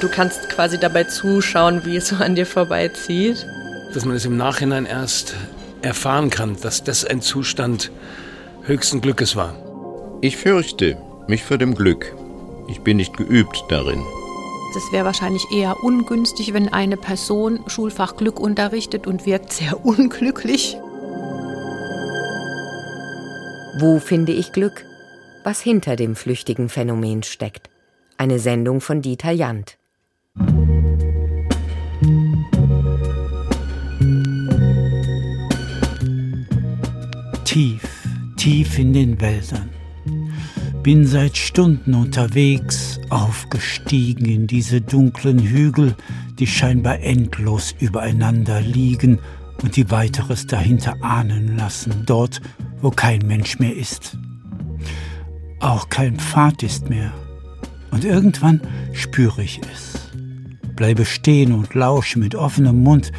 Du 0.00 0.08
kannst 0.08 0.48
quasi 0.48 0.78
dabei 0.78 1.04
zuschauen, 1.04 1.84
wie 1.84 1.96
es 1.96 2.08
so 2.08 2.16
an 2.16 2.34
dir 2.34 2.46
vorbeizieht. 2.46 3.46
Dass 3.92 4.06
man 4.06 4.16
es 4.16 4.24
im 4.24 4.36
Nachhinein 4.36 4.86
erst 4.86 5.34
erfahren 5.82 6.30
kann, 6.30 6.56
dass 6.60 6.84
das 6.84 7.04
ein 7.04 7.20
Zustand 7.20 7.90
höchsten 8.62 9.02
Glückes 9.02 9.36
war. 9.36 9.54
Ich 10.22 10.36
fürchte 10.38 10.96
mich 11.26 11.44
vor 11.44 11.58
dem 11.58 11.74
Glück. 11.74 12.14
Ich 12.68 12.80
bin 12.80 12.96
nicht 12.96 13.16
geübt 13.16 13.62
darin. 13.68 14.02
Es 14.76 14.92
wäre 14.92 15.04
wahrscheinlich 15.04 15.44
eher 15.52 15.82
ungünstig, 15.82 16.54
wenn 16.54 16.72
eine 16.72 16.96
Person 16.96 17.60
Schulfach 17.66 18.16
Glück 18.16 18.38
unterrichtet 18.38 19.06
und 19.06 19.26
wirkt 19.26 19.52
sehr 19.52 19.84
unglücklich. 19.84 20.78
Wo 23.78 23.98
finde 23.98 24.32
ich 24.32 24.52
Glück? 24.52 24.84
Was 25.44 25.60
hinter 25.60 25.96
dem 25.96 26.16
flüchtigen 26.16 26.68
Phänomen 26.68 27.22
steckt. 27.22 27.68
Eine 28.16 28.38
Sendung 28.38 28.80
von 28.80 29.02
Dieter 29.02 29.32
Jant. 29.32 29.79
Tief, 37.50 37.82
tief 38.36 38.78
in 38.78 38.92
den 38.92 39.20
Wäldern. 39.20 39.70
Bin 40.84 41.04
seit 41.04 41.36
Stunden 41.36 41.94
unterwegs, 41.94 43.00
aufgestiegen 43.08 44.24
in 44.26 44.46
diese 44.46 44.80
dunklen 44.80 45.40
Hügel, 45.40 45.96
die 46.38 46.46
scheinbar 46.46 47.00
endlos 47.00 47.74
übereinander 47.80 48.60
liegen 48.60 49.18
und 49.64 49.74
die 49.74 49.90
weiteres 49.90 50.46
dahinter 50.46 50.94
ahnen 51.02 51.56
lassen, 51.56 52.04
dort, 52.06 52.40
wo 52.82 52.92
kein 52.92 53.26
Mensch 53.26 53.58
mehr 53.58 53.76
ist. 53.76 54.16
Auch 55.58 55.88
kein 55.88 56.20
Pfad 56.20 56.62
ist 56.62 56.88
mehr. 56.88 57.12
Und 57.90 58.04
irgendwann 58.04 58.60
spüre 58.92 59.42
ich 59.42 59.60
es. 59.72 60.08
Bleibe 60.76 61.04
stehen 61.04 61.50
und 61.50 61.74
lausche 61.74 62.20
mit 62.20 62.36
offenem 62.36 62.84
Mund. 62.84 63.10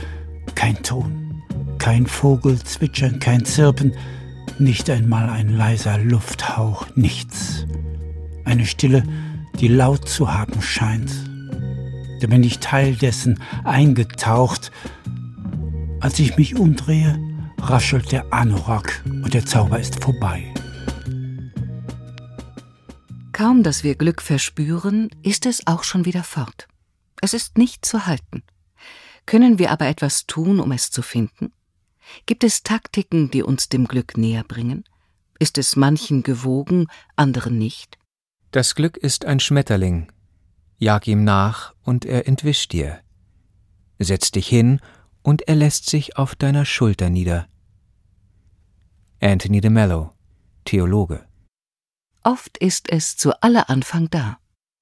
Kein 0.56 0.82
Ton, 0.84 1.44
kein 1.80 2.08
Vogel 2.08 2.58
zwitschern, 2.60 3.20
kein 3.20 3.44
Zirpen, 3.44 3.92
nicht 4.60 4.90
einmal 4.90 5.30
ein 5.30 5.50
leiser 5.50 5.98
Lufthauch, 5.98 6.88
nichts. 6.96 7.66
Eine 8.46 8.66
Stille, 8.66 9.04
die 9.60 9.68
laut 9.68 10.08
zu 10.10 10.34
haben 10.34 10.62
scheint. 10.62 11.12
Da 12.20 12.28
bin 12.28 12.44
ich 12.44 12.60
Teil 12.60 12.96
dessen 12.96 13.42
eingetaucht. 13.64 14.72
Als 16.00 16.20
ich 16.20 16.38
mich 16.38 16.56
umdrehe, 16.56 17.20
raschelt 17.60 18.12
der 18.12 18.32
Anorak 18.34 19.04
und 19.06 19.34
der 19.34 19.46
Zauber 19.46 19.80
ist 19.80 20.04
vorbei. 20.04 20.44
Kaum, 23.32 23.64
dass 23.64 23.84
wir 23.84 23.96
Glück 23.96 24.22
verspüren, 24.22 25.10
ist 25.24 25.46
es 25.46 25.66
auch 25.66 25.84
schon 25.84 26.06
wieder 26.06 26.24
fort. 26.24 26.68
Es 27.22 27.34
ist 27.34 27.58
nicht 27.58 27.86
zu 27.86 28.06
halten. 28.06 28.44
Können 29.26 29.60
wir 29.60 29.72
aber 29.72 29.88
etwas 29.88 30.26
tun, 30.26 30.60
um 30.60 30.72
es 30.72 30.92
zu 30.92 31.02
finden? 31.02 31.52
Gibt 32.26 32.44
es 32.44 32.64
Taktiken, 32.64 33.32
die 33.32 33.44
uns 33.44 33.70
dem 33.70 33.86
Glück 33.88 34.18
näher 34.18 34.44
bringen? 34.44 34.84
Ist 35.40 35.58
es 35.58 35.76
manchen 35.76 36.24
gewogen, 36.24 36.88
anderen 37.16 37.58
nicht? 37.58 37.98
Das 38.52 38.76
Glück 38.76 38.98
ist 38.98 39.26
ein 39.26 39.40
Schmetterling. 39.40 40.12
Jag 40.78 41.08
ihm 41.08 41.24
nach, 41.24 41.74
und 41.84 42.06
er 42.06 42.28
entwischt 42.28 42.74
dir. 42.74 43.00
Setz 44.00 44.32
dich 44.32 44.48
hin, 44.48 44.80
und 45.24 45.48
er 45.48 45.56
lässt 45.56 45.90
sich 45.90 46.18
auf 46.18 46.36
deiner 46.36 46.66
Schulter 46.66 47.10
nieder. 47.10 47.48
Anthony 49.22 49.62
de 49.62 49.70
Mello, 49.70 50.12
Theologe. 50.66 51.26
Oft 52.24 52.58
ist 52.58 52.90
es 52.90 53.18
zu 53.18 53.42
aller 53.42 53.70
Anfang 53.70 54.10
da. 54.10 54.38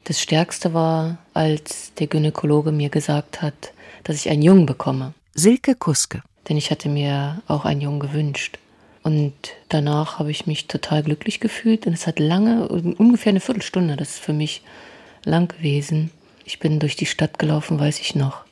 Das 0.06 0.22
Stärkste 0.22 0.74
war, 0.74 1.18
als 1.34 1.94
der 1.96 2.08
Gynäkologe 2.08 2.72
mir 2.72 2.90
gesagt 2.90 3.42
hat, 3.42 3.74
dass 4.04 4.16
ich 4.16 4.30
einen 4.30 4.42
Jungen 4.42 4.66
bekomme. 4.66 5.14
Silke 5.34 5.76
Kuske. 5.76 6.22
Denn 6.48 6.58
ich 6.58 6.72
hatte 6.72 6.90
mir 6.90 7.42
auch 7.48 7.66
einen 7.66 7.82
Jungen 7.82 8.00
gewünscht. 8.00 8.58
Und 9.04 9.34
danach 9.70 10.20
habe 10.20 10.32
ich 10.32 10.46
mich 10.46 10.68
total 10.68 11.04
glücklich 11.04 11.40
gefühlt. 11.40 11.88
Und 11.88 11.94
es 11.94 12.08
hat 12.08 12.20
lange, 12.20 12.68
ungefähr 12.68 13.32
eine 13.32 13.40
Viertelstunde, 13.40 13.96
das 13.96 14.12
ist 14.12 14.20
für 14.20 14.34
mich 14.34 14.62
lang 15.26 15.48
gewesen. 15.48 16.12
Ich 16.46 16.60
bin 16.60 16.80
durch 16.80 16.96
die 16.96 17.06
Stadt 17.06 17.40
gelaufen, 17.40 17.80
weiß 17.80 18.00
ich 18.00 18.16
noch. 18.16 18.44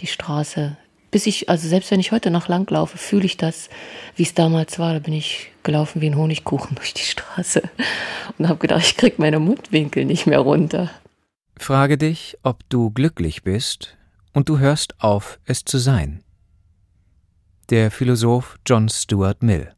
Die 0.00 0.06
Straße. 0.06 0.76
Bis 1.10 1.26
ich, 1.26 1.48
also 1.48 1.66
selbst 1.68 1.90
wenn 1.90 2.00
ich 2.00 2.12
heute 2.12 2.30
noch 2.30 2.46
lang 2.48 2.70
laufe, 2.70 2.96
fühle 2.96 3.26
ich 3.26 3.36
das, 3.36 3.68
wie 4.14 4.22
es 4.22 4.34
damals 4.34 4.78
war. 4.78 4.92
Da 4.92 4.98
bin 5.00 5.14
ich 5.14 5.50
gelaufen 5.64 6.00
wie 6.00 6.08
ein 6.08 6.16
Honigkuchen 6.16 6.74
durch 6.76 6.94
die 6.94 7.02
Straße 7.02 7.62
und 8.38 8.48
habe 8.48 8.60
gedacht, 8.60 8.84
ich 8.84 8.96
krieg 8.96 9.18
meine 9.18 9.40
Mundwinkel 9.40 10.04
nicht 10.04 10.26
mehr 10.26 10.40
runter. 10.40 10.90
Frage 11.58 11.98
dich, 11.98 12.38
ob 12.42 12.68
du 12.70 12.90
glücklich 12.90 13.42
bist 13.42 13.96
und 14.32 14.48
du 14.48 14.58
hörst 14.58 14.94
auf, 15.02 15.40
es 15.44 15.64
zu 15.64 15.78
sein 15.78 16.22
der 17.70 17.90
Philosoph 17.90 18.58
John 18.66 18.88
Stuart 18.88 19.42
Mill. 19.42 19.72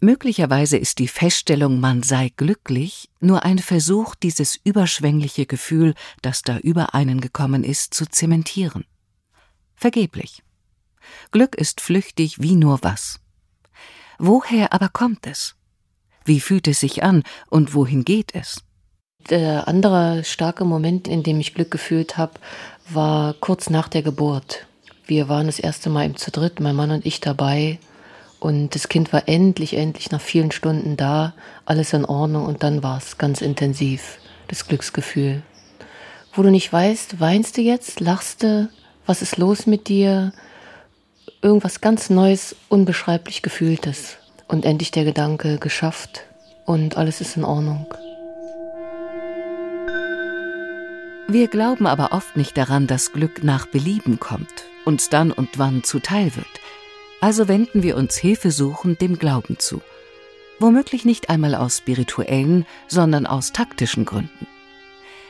Möglicherweise 0.00 0.76
ist 0.76 0.98
die 0.98 1.08
Feststellung, 1.08 1.80
man 1.80 2.02
sei 2.02 2.30
glücklich, 2.36 3.08
nur 3.20 3.44
ein 3.44 3.58
Versuch, 3.58 4.14
dieses 4.14 4.56
überschwängliche 4.62 5.46
Gefühl, 5.46 5.94
das 6.22 6.42
da 6.42 6.58
über 6.58 6.94
einen 6.94 7.20
gekommen 7.20 7.64
ist, 7.64 7.94
zu 7.94 8.06
zementieren. 8.06 8.84
Vergeblich. 9.74 10.42
Glück 11.32 11.54
ist 11.56 11.80
flüchtig 11.80 12.40
wie 12.40 12.54
nur 12.54 12.78
was. 12.82 13.20
Woher 14.18 14.72
aber 14.72 14.88
kommt 14.88 15.26
es? 15.26 15.56
Wie 16.24 16.40
fühlt 16.40 16.68
es 16.68 16.80
sich 16.80 17.02
an 17.02 17.22
und 17.50 17.74
wohin 17.74 18.04
geht 18.04 18.34
es? 18.34 18.62
Der 19.30 19.66
andere 19.66 20.22
starke 20.24 20.64
Moment, 20.64 21.08
in 21.08 21.22
dem 21.22 21.40
ich 21.40 21.54
Glück 21.54 21.70
gefühlt 21.70 22.16
habe, 22.16 22.34
war 22.88 23.34
kurz 23.34 23.70
nach 23.70 23.88
der 23.88 24.02
Geburt. 24.02 24.66
Wir 25.06 25.28
waren 25.28 25.46
das 25.46 25.58
erste 25.60 25.88
Mal 25.88 26.06
eben 26.06 26.16
zu 26.16 26.30
dritt, 26.30 26.60
mein 26.60 26.74
Mann 26.74 26.90
und 26.90 27.06
ich 27.06 27.20
dabei. 27.20 27.78
Und 28.40 28.74
das 28.74 28.88
Kind 28.88 29.12
war 29.12 29.28
endlich, 29.28 29.76
endlich 29.76 30.10
nach 30.10 30.20
vielen 30.20 30.50
Stunden 30.50 30.96
da, 30.96 31.32
alles 31.64 31.92
in 31.92 32.04
Ordnung 32.04 32.44
und 32.44 32.62
dann 32.62 32.82
war 32.82 32.98
es 32.98 33.16
ganz 33.16 33.40
intensiv, 33.40 34.18
das 34.48 34.66
Glücksgefühl. 34.66 35.42
Wo 36.34 36.42
du 36.42 36.50
nicht 36.50 36.70
weißt, 36.70 37.18
weinst 37.18 37.56
du 37.56 37.62
jetzt, 37.62 38.00
lachst 38.00 38.42
du, 38.42 38.68
was 39.06 39.22
ist 39.22 39.38
los 39.38 39.66
mit 39.66 39.88
dir? 39.88 40.32
Irgendwas 41.40 41.80
ganz 41.80 42.10
Neues, 42.10 42.56
unbeschreiblich 42.68 43.42
Gefühltes. 43.42 44.18
Und 44.48 44.64
endlich 44.64 44.90
der 44.90 45.04
Gedanke 45.04 45.58
geschafft 45.58 46.22
und 46.66 46.96
alles 46.96 47.20
ist 47.20 47.36
in 47.36 47.44
Ordnung. 47.44 47.86
Wir 51.28 51.48
glauben 51.48 51.86
aber 51.86 52.12
oft 52.12 52.36
nicht 52.36 52.56
daran, 52.56 52.86
dass 52.86 53.12
Glück 53.12 53.42
nach 53.42 53.66
Belieben 53.66 54.20
kommt, 54.20 54.64
uns 54.86 55.08
dann 55.08 55.32
und 55.32 55.58
wann 55.58 55.84
zuteil 55.84 56.34
wird. 56.36 56.46
Also 57.20 57.48
wenden 57.48 57.82
wir 57.82 57.96
uns 57.96 58.16
hilfesuchend 58.16 59.00
dem 59.00 59.18
Glauben 59.18 59.58
zu. 59.58 59.82
Womöglich 60.58 61.04
nicht 61.04 61.28
einmal 61.28 61.54
aus 61.54 61.78
spirituellen, 61.78 62.66
sondern 62.88 63.26
aus 63.26 63.52
taktischen 63.52 64.04
Gründen. 64.04 64.46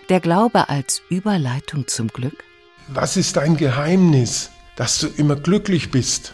Der 0.08 0.20
Glaube 0.20 0.68
als 0.68 1.02
Überleitung 1.08 1.88
zum 1.88 2.08
Glück? 2.08 2.44
Was 2.88 3.16
ist 3.16 3.36
dein 3.36 3.56
Geheimnis, 3.56 4.50
dass 4.76 5.00
du 5.00 5.08
immer 5.08 5.34
glücklich 5.34 5.90
bist? 5.90 6.32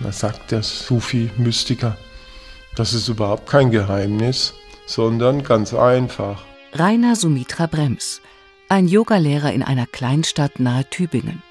Da 0.00 0.12
sagt 0.12 0.50
der 0.50 0.62
Sufi-Mystiker, 0.62 1.96
das 2.74 2.92
ist 2.92 3.08
überhaupt 3.08 3.48
kein 3.48 3.70
Geheimnis, 3.70 4.52
sondern 4.84 5.42
ganz 5.42 5.72
einfach. 5.72 6.44
Rainer 6.74 7.16
Sumitra 7.16 7.66
Brems, 7.66 8.20
ein 8.68 8.86
Yogalehrer 8.86 9.52
in 9.52 9.62
einer 9.62 9.86
Kleinstadt 9.86 10.60
nahe 10.60 10.84
Tübingen. 10.90 11.42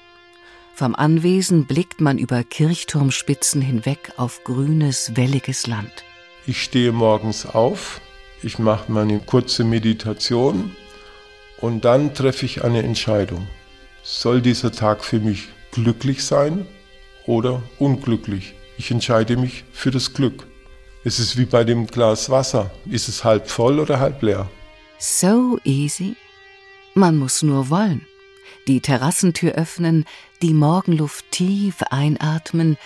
Vom 0.76 0.94
Anwesen 0.94 1.64
blickt 1.64 2.02
man 2.02 2.18
über 2.18 2.44
Kirchturmspitzen 2.44 3.62
hinweg 3.62 4.12
auf 4.18 4.44
grünes, 4.44 5.16
welliges 5.16 5.66
Land. 5.66 6.04
Ich 6.46 6.62
stehe 6.62 6.92
morgens 6.92 7.46
auf, 7.46 8.02
ich 8.42 8.58
mache 8.58 8.92
meine 8.92 9.20
kurze 9.20 9.64
Meditation 9.64 10.76
und 11.62 11.86
dann 11.86 12.12
treffe 12.12 12.44
ich 12.44 12.62
eine 12.62 12.82
Entscheidung. 12.82 13.48
Soll 14.02 14.42
dieser 14.42 14.70
Tag 14.70 15.02
für 15.02 15.18
mich 15.18 15.48
glücklich 15.70 16.22
sein 16.26 16.66
oder 17.24 17.62
unglücklich? 17.78 18.52
Ich 18.76 18.90
entscheide 18.90 19.38
mich 19.38 19.64
für 19.72 19.90
das 19.90 20.12
Glück. 20.12 20.46
Es 21.04 21.18
ist 21.18 21.38
wie 21.38 21.46
bei 21.46 21.64
dem 21.64 21.86
Glas 21.86 22.28
Wasser. 22.28 22.70
Ist 22.84 23.08
es 23.08 23.24
halb 23.24 23.48
voll 23.48 23.80
oder 23.80 23.98
halb 23.98 24.20
leer? 24.20 24.46
So 24.98 25.58
easy. 25.64 26.16
Man 26.92 27.16
muss 27.16 27.40
nur 27.40 27.70
wollen. 27.70 28.06
Die 28.66 28.80
Terrassentür 28.80 29.52
öffnen, 29.52 30.04
die 30.42 30.52
Morgenluft 30.52 31.30
tief 31.30 31.82
einatmen 31.90 32.76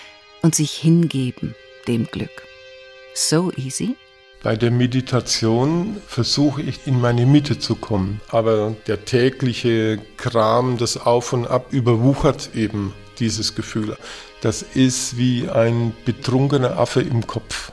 und 0.43 0.55
sich 0.55 0.73
hingeben 0.73 1.55
dem 1.89 2.07
Glück. 2.07 2.43
So 3.15 3.51
easy? 3.57 3.97
Bei 4.43 4.57
der 4.57 4.71
Meditation 4.71 5.97
versuche 6.07 6.63
ich 6.63 6.87
in 6.87 7.01
meine 7.01 7.27
Mitte 7.27 7.59
zu 7.59 7.75
kommen, 7.75 8.21
aber 8.29 8.75
der 8.87 9.05
tägliche 9.05 9.99
Kram, 10.17 10.79
das 10.79 10.97
Auf 10.97 11.33
und 11.33 11.47
Ab 11.47 11.73
überwuchert 11.73 12.51
eben 12.55 12.95
dieses 13.19 13.55
Gefühl. 13.55 13.97
Das 14.41 14.63
ist 14.63 15.19
wie 15.19 15.49
ein 15.49 15.95
betrunkener 16.07 16.79
Affe 16.79 17.03
im 17.03 17.27
Kopf. 17.27 17.73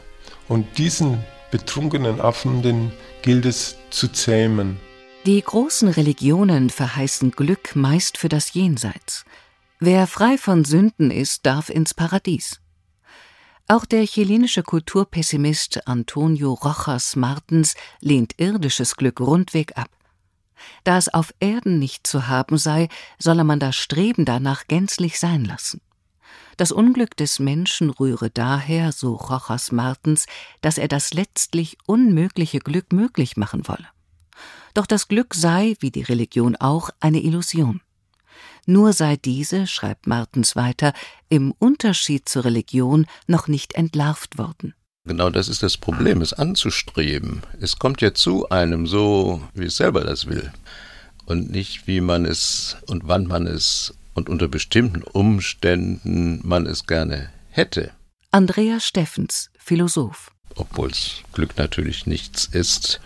Und 0.50 0.78
diesen 0.78 1.24
betrunkenen 1.52 2.20
Affen, 2.20 2.62
den 2.62 2.92
gilt 3.22 3.46
es 3.46 3.78
zu 3.90 4.10
zähmen. 4.10 4.80
Die 5.28 5.42
großen 5.42 5.90
Religionen 5.90 6.70
verheißen 6.70 7.32
Glück 7.32 7.76
meist 7.76 8.18
für 8.18 8.30
das 8.30 8.54
Jenseits. 8.54 9.26
Wer 9.78 10.08
frei 10.08 10.38
von 10.38 10.64
Sünden 10.64 11.12
ist, 11.12 11.46
darf 11.46 11.70
ins 11.70 11.94
Paradies. 11.94 12.62
Auch 13.68 13.84
der 13.84 14.06
chilenische 14.06 14.64
Kulturpessimist 14.64 15.86
Antonio 15.86 16.54
Rojas 16.54 17.18
Martens 17.18 17.76
lehnt 18.00 18.40
irdisches 18.40 18.96
Glück 18.96 19.20
rundweg 19.20 19.78
ab. 19.78 19.90
Da 20.86 20.98
es 20.98 21.14
auf 21.14 21.34
Erden 21.42 21.78
nicht 21.78 22.08
zu 22.08 22.30
haben 22.30 22.58
sei, 22.58 22.88
solle 23.20 23.44
man 23.44 23.60
das 23.60 23.76
Streben 23.76 24.24
danach 24.24 24.66
gänzlich 24.70 25.20
sein 25.20 25.44
lassen. 25.44 25.82
Das 26.56 26.72
Unglück 26.72 27.18
des 27.18 27.40
Menschen 27.40 27.90
rühre 27.90 28.30
daher, 28.30 28.94
so 28.94 29.16
Rojas 29.16 29.74
Martens, 29.74 30.26
dass 30.62 30.78
er 30.78 30.88
das 30.88 31.14
letztlich 31.14 31.78
unmögliche 31.86 32.60
Glück 32.60 32.94
möglich 32.94 33.36
machen 33.36 33.68
wolle. 33.68 33.90
Doch 34.78 34.86
das 34.86 35.08
Glück 35.08 35.34
sei, 35.34 35.76
wie 35.80 35.90
die 35.90 36.04
Religion 36.04 36.56
auch, 36.56 36.92
eine 37.00 37.24
Illusion. 37.24 37.82
Nur 38.68 38.94
sei 38.94 39.16
diese, 39.16 39.66
schreibt 39.66 40.06
Martens 40.06 40.56
weiter, 40.56 40.94
im 41.30 41.52
Unterschied 41.58 42.30
zur 42.30 42.46
Religion 42.46 43.08
noch 43.26 43.48
nicht 43.48 43.74
entlarvt 43.74 44.38
worden. 44.38 44.76
Genau 45.04 45.32
das 45.32 45.48
ist 45.48 45.64
das 45.64 45.78
Problem, 45.78 46.22
es 46.22 46.32
anzustreben. 46.32 47.42
Es 47.60 47.80
kommt 47.80 48.02
ja 48.02 48.14
zu 48.14 48.50
einem 48.50 48.86
so, 48.86 49.42
wie 49.56 49.66
es 49.66 49.78
selber 49.78 50.04
das 50.04 50.28
will. 50.28 50.52
Und 51.26 51.50
nicht, 51.50 51.88
wie 51.88 52.00
man 52.00 52.26
es 52.26 52.78
und 52.86 53.08
wann 53.08 53.26
man 53.26 53.48
es 53.48 53.96
und 54.14 54.30
unter 54.30 54.48
bestimmten 54.48 55.02
Umständen 55.02 56.40
man 56.48 56.68
es 56.68 56.86
gerne 56.86 57.32
hätte. 57.50 57.94
Andreas 58.30 58.86
Steffens, 58.86 59.50
Philosoph. 59.58 60.30
Obwohl 60.54 60.92
es 60.92 61.24
Glück 61.34 61.58
natürlich 61.58 62.06
nichts 62.06 62.46
ist, 62.46 63.00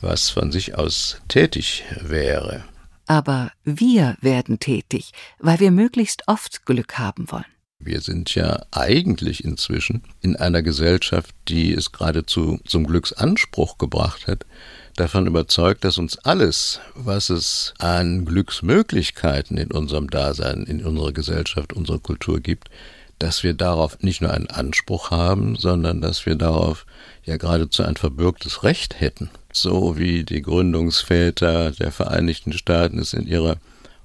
was 0.00 0.30
von 0.30 0.52
sich 0.52 0.76
aus 0.76 1.20
tätig 1.28 1.84
wäre. 2.00 2.64
Aber 3.06 3.50
wir 3.64 4.16
werden 4.20 4.60
tätig, 4.60 5.12
weil 5.38 5.60
wir 5.60 5.70
möglichst 5.70 6.24
oft 6.26 6.66
Glück 6.66 6.98
haben 6.98 7.30
wollen. 7.30 7.46
Wir 7.80 8.00
sind 8.00 8.34
ja 8.34 8.66
eigentlich 8.72 9.44
inzwischen 9.44 10.02
in 10.20 10.34
einer 10.34 10.62
Gesellschaft, 10.62 11.34
die 11.46 11.72
es 11.72 11.92
geradezu 11.92 12.58
zum 12.66 12.86
Glücksanspruch 12.86 13.78
gebracht 13.78 14.26
hat, 14.26 14.46
davon 14.96 15.28
überzeugt, 15.28 15.84
dass 15.84 15.96
uns 15.96 16.18
alles, 16.18 16.80
was 16.94 17.30
es 17.30 17.74
an 17.78 18.24
Glücksmöglichkeiten 18.24 19.56
in 19.58 19.70
unserem 19.70 20.10
Dasein, 20.10 20.64
in 20.64 20.84
unserer 20.84 21.12
Gesellschaft, 21.12 21.72
unserer 21.72 22.00
Kultur 22.00 22.40
gibt, 22.40 22.68
dass 23.18 23.42
wir 23.42 23.54
darauf 23.54 24.00
nicht 24.00 24.20
nur 24.20 24.32
einen 24.32 24.48
Anspruch 24.48 25.10
haben, 25.10 25.56
sondern 25.56 26.00
dass 26.00 26.26
wir 26.26 26.36
darauf 26.36 26.86
ja 27.24 27.36
geradezu 27.36 27.82
ein 27.82 27.96
verbürgtes 27.96 28.62
Recht 28.62 29.00
hätten 29.00 29.30
so 29.52 29.98
wie 29.98 30.24
die 30.24 30.42
Gründungsväter 30.42 31.72
der 31.72 31.92
Vereinigten 31.92 32.52
Staaten 32.52 32.98
es 32.98 33.12
in 33.12 33.26
ihrer 33.26 33.56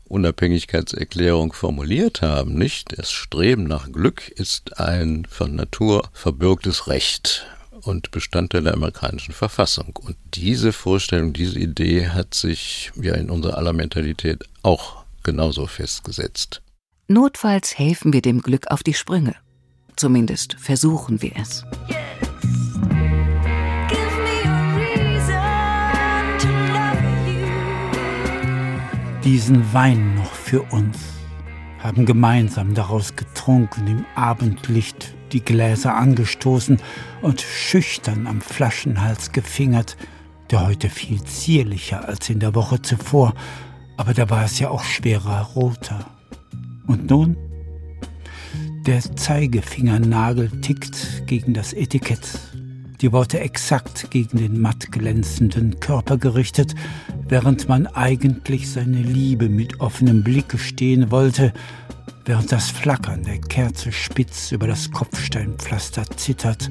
Unabhängigkeitserklärung 0.06 1.54
formuliert 1.54 2.22
haben, 2.22 2.56
nicht? 2.56 2.98
Das 2.98 3.12
Streben 3.12 3.64
nach 3.64 3.92
Glück 3.92 4.30
ist 4.30 4.80
ein 4.80 5.26
von 5.30 5.56
Natur 5.56 6.10
verbürgtes 6.14 6.88
Recht 6.88 7.46
und 7.82 8.12
Bestandteil 8.12 8.64
der 8.64 8.74
amerikanischen 8.74 9.34
Verfassung. 9.34 9.98
Und 10.02 10.16
diese 10.34 10.72
Vorstellung, 10.72 11.34
diese 11.34 11.60
Idee 11.60 12.10
hat 12.10 12.34
sich 12.34 12.92
ja 13.02 13.16
in 13.16 13.30
unserer 13.30 13.58
aller 13.58 13.74
Mentalität 13.74 14.44
auch 14.62 15.04
genauso 15.24 15.68
festgesetzt. 15.68 16.62
Notfalls 17.14 17.78
helfen 17.78 18.12
wir 18.12 18.24
dem 18.24 18.42
Glück 18.42 18.72
auf 18.72 18.82
die 18.82 18.96
Sprünge. 18.96 19.36
Zumindest 19.96 20.56
versuchen 20.60 21.22
wir 21.22 21.34
es. 21.40 21.64
diesen 29.24 29.74
Wein 29.74 30.16
noch 30.16 30.34
für 30.34 30.64
uns, 30.64 30.98
haben 31.80 32.06
gemeinsam 32.06 32.74
daraus 32.74 33.16
getrunken, 33.16 33.88
im 33.88 34.06
Abendlicht 34.16 35.14
die 35.32 35.40
Gläser 35.40 35.96
angestoßen 35.96 36.82
und 37.22 37.40
schüchtern 37.40 38.28
am 38.28 38.42
Flaschenhals 38.42 39.32
gefingert, 39.32 39.96
der 40.52 40.68
heute 40.68 40.90
viel 40.90 41.24
zierlicher 41.24 42.06
als 42.06 42.30
in 42.30 42.42
der 42.42 42.54
Woche 42.54 42.82
zuvor, 42.82 43.34
aber 43.96 44.14
da 44.14 44.30
war 44.30 44.44
es 44.44 44.60
ja 44.60 44.70
auch 44.70 44.84
schwerer 44.84 45.42
roter. 45.56 46.13
Und 46.88 47.10
nun? 47.10 47.38
Der 48.86 49.02
Zeigefingernagel 49.02 50.50
tickt 50.62 51.26
gegen 51.26 51.54
das 51.54 51.72
Etikett, 51.72 52.28
die 53.02 53.14
Worte 53.14 53.40
exakt 53.40 54.12
gegen 54.12 54.38
den 54.38 54.60
matt 54.60 54.92
glänzenden 54.92 55.80
Körper 55.80 56.18
gerichtet, 56.18 56.76
während 57.30 57.70
man 57.70 57.88
eigentlich 57.88 58.70
seine 58.70 59.02
Liebe 59.02 59.48
mit 59.48 59.80
offenem 59.80 60.24
Blicke 60.24 60.58
stehen 60.58 61.12
wollte, 61.12 61.54
während 62.26 62.52
das 62.52 62.72
Flackern 62.72 63.24
der 63.24 63.40
Kerze 63.40 63.92
spitz 63.92 64.52
über 64.52 64.68
das 64.68 64.92
Kopfsteinpflaster 64.92 66.06
zittert 66.18 66.70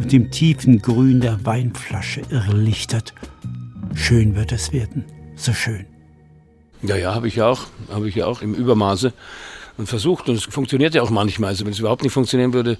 und 0.00 0.12
im 0.12 0.30
tiefen 0.30 0.82
Grün 0.82 1.20
der 1.20 1.44
Weinflasche 1.46 2.22
irrlichtert. 2.30 3.14
Schön 3.94 4.34
wird 4.34 4.52
es 4.52 4.72
werden, 4.72 5.04
so 5.36 5.52
schön. 5.52 5.91
Ja, 6.82 6.96
ja, 6.96 7.14
habe 7.14 7.28
ich 7.28 7.36
ja 7.36 7.46
auch, 7.46 7.66
habe 7.90 8.08
ich 8.08 8.14
ja 8.16 8.26
auch 8.26 8.42
im 8.42 8.54
Übermaße 8.54 9.12
und 9.78 9.86
versucht 9.86 10.28
und 10.28 10.34
es 10.36 10.44
funktioniert 10.44 10.94
ja 10.94 11.02
auch 11.02 11.10
manchmal. 11.10 11.50
Also 11.50 11.64
wenn 11.64 11.72
es 11.72 11.78
überhaupt 11.78 12.02
nicht 12.02 12.12
funktionieren 12.12 12.52
würde, 12.52 12.76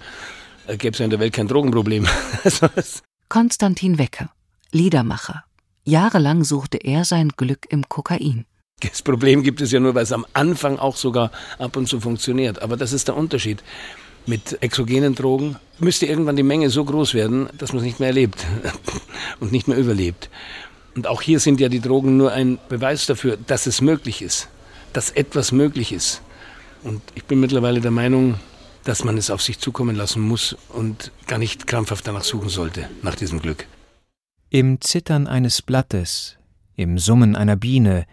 äh, 0.66 0.76
gäbe 0.76 0.93
es 0.93 0.99
ja 0.99 1.04
in 1.04 1.10
der 1.10 1.20
Welt 1.20 1.32
kein 1.32 1.49
Drogenproblem. 1.49 2.06
Also 2.44 2.69
Konstantin 3.28 3.99
Wecker, 3.99 4.31
Liedermacher. 4.72 5.44
Jahrelang 5.84 6.44
suchte 6.44 6.78
er 6.78 7.04
sein 7.04 7.31
Glück 7.31 7.66
im 7.70 7.88
Kokain. 7.88 8.44
Das 8.81 9.02
Problem 9.02 9.43
gibt 9.43 9.60
es 9.60 9.70
ja 9.70 9.81
nur, 9.81 9.94
weil 9.94 10.02
es 10.02 10.12
am 10.12 10.26
Anfang 10.32 10.78
auch 10.78 10.96
sogar 10.96 11.31
ab 11.58 11.76
und 11.76 11.88
zu 11.88 12.00
funktioniert. 12.00 12.60
Aber 12.62 12.76
das 12.76 12.93
ist 12.93 13.08
der 13.08 13.16
Unterschied. 13.16 13.62
Mit 14.26 14.62
exogenen 14.62 15.14
Drogen 15.14 15.56
müsste 15.78 16.06
irgendwann 16.06 16.37
die 16.37 16.43
Menge 16.44 16.70
so 16.70 16.84
groß 16.84 17.14
werden, 17.14 17.49
dass 17.58 17.72
man 17.72 17.78
es 17.78 17.84
nicht 17.84 18.00
mehr 18.00 18.08
erlebt 18.08 18.44
und 19.40 19.50
nicht 19.50 19.66
mehr 19.66 19.78
überlebt. 19.78 20.31
Und 20.94 21.06
auch 21.06 21.23
hier 21.23 21.41
sind 21.41 21.61
ja 21.61 21.69
die 21.69 21.81
Drogen 21.81 22.17
nur 22.17 22.33
ein 22.33 22.59
Beweis 22.69 23.06
dafür, 23.06 23.39
dass 23.47 23.67
es 23.67 23.81
möglich 23.81 24.23
ist, 24.23 24.49
dass 24.93 25.11
etwas 25.11 25.53
möglich 25.53 25.93
ist. 25.93 26.23
Und 26.83 27.00
ich 27.15 27.25
bin 27.25 27.41
mittlerweile 27.41 27.81
der 27.81 27.91
Meinung, 27.91 28.35
dass 28.85 29.05
man 29.05 29.17
es 29.17 29.31
auf 29.31 29.41
sich 29.41 29.59
zukommen 29.59 29.97
lassen 29.97 30.21
muss 30.21 30.56
und 30.69 31.12
gar 31.27 31.39
nicht 31.39 31.67
krampfhaft 31.67 32.06
danach 32.06 32.25
suchen 32.25 32.49
sollte, 32.49 32.89
nach 33.03 33.15
diesem 33.15 33.41
Glück. 33.41 33.67
Im 34.50 34.81
Zittern 34.81 35.27
eines 35.27 35.62
Blattes, 35.62 36.37
im 36.75 36.99
Summen 36.99 37.37
einer 37.37 37.56
Biene, 37.56 38.06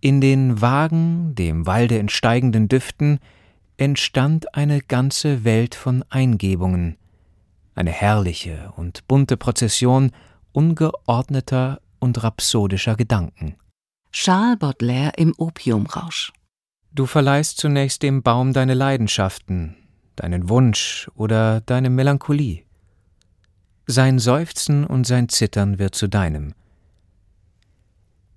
in 0.00 0.20
den 0.20 0.60
vagen, 0.60 1.34
dem 1.36 1.66
Walde 1.66 1.98
entsteigenden 1.98 2.68
Düften 2.68 3.20
entstand 3.76 4.54
eine 4.54 4.80
ganze 4.80 5.44
Welt 5.44 5.74
von 5.74 6.04
Eingebungen, 6.10 6.96
eine 7.74 7.90
herrliche 7.90 8.72
und 8.76 9.06
bunte 9.06 9.36
Prozession 9.36 10.10
ungeordneter 10.50 11.80
und 12.02 12.22
rhapsodischer 12.22 12.96
Gedanken. 12.96 13.54
Charles 14.10 14.58
Baudelaire 14.58 15.12
im 15.16 15.34
Opiumrausch. 15.38 16.32
Du 16.92 17.06
verleihst 17.06 17.58
zunächst 17.58 18.02
dem 18.02 18.22
Baum 18.22 18.52
deine 18.52 18.74
Leidenschaften, 18.74 19.76
deinen 20.16 20.48
Wunsch 20.48 21.08
oder 21.14 21.60
deine 21.60 21.88
Melancholie. 21.88 22.64
Sein 23.86 24.18
Seufzen 24.18 24.84
und 24.84 25.06
sein 25.06 25.28
Zittern 25.28 25.78
wird 25.78 25.94
zu 25.94 26.08
deinem. 26.08 26.54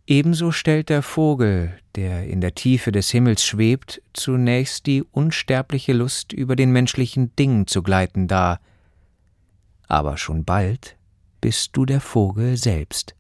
Ebenso 0.07 0.51
stellt 0.51 0.89
der 0.89 1.01
Vogel, 1.01 1.73
der 1.95 2.27
in 2.27 2.39
der 2.39 2.53
Tiefe 2.53 2.91
des 2.91 3.09
Himmels 3.09 3.43
schwebt, 3.43 4.01
zunächst 4.13 4.85
die 4.85 5.03
unsterbliche 5.03 5.93
Lust, 5.93 6.31
über 6.31 6.55
den 6.55 6.71
menschlichen 6.71 7.35
Dingen 7.35 7.65
zu 7.65 7.81
gleiten 7.81 8.27
dar, 8.27 8.59
aber 9.87 10.17
schon 10.17 10.45
bald 10.45 10.95
bist 11.41 11.75
du 11.75 11.85
der 11.85 12.01
Vogel 12.01 12.57
selbst. 12.57 13.14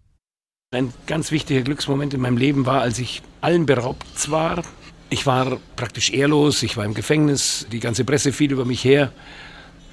Ein 0.75 0.91
ganz 1.07 1.31
wichtiger 1.31 1.61
Glücksmoment 1.61 2.13
in 2.13 2.19
meinem 2.19 2.35
Leben 2.35 2.65
war, 2.65 2.81
als 2.81 2.99
ich 2.99 3.21
allen 3.39 3.65
beraubt 3.65 4.29
war, 4.29 4.61
ich 5.09 5.25
war 5.25 5.57
praktisch 5.77 6.11
ehrlos, 6.11 6.63
ich 6.63 6.75
war 6.75 6.83
im 6.83 6.93
Gefängnis, 6.93 7.65
die 7.71 7.79
ganze 7.79 8.03
Presse 8.03 8.33
fiel 8.33 8.51
über 8.51 8.65
mich 8.65 8.83
her. 8.83 9.13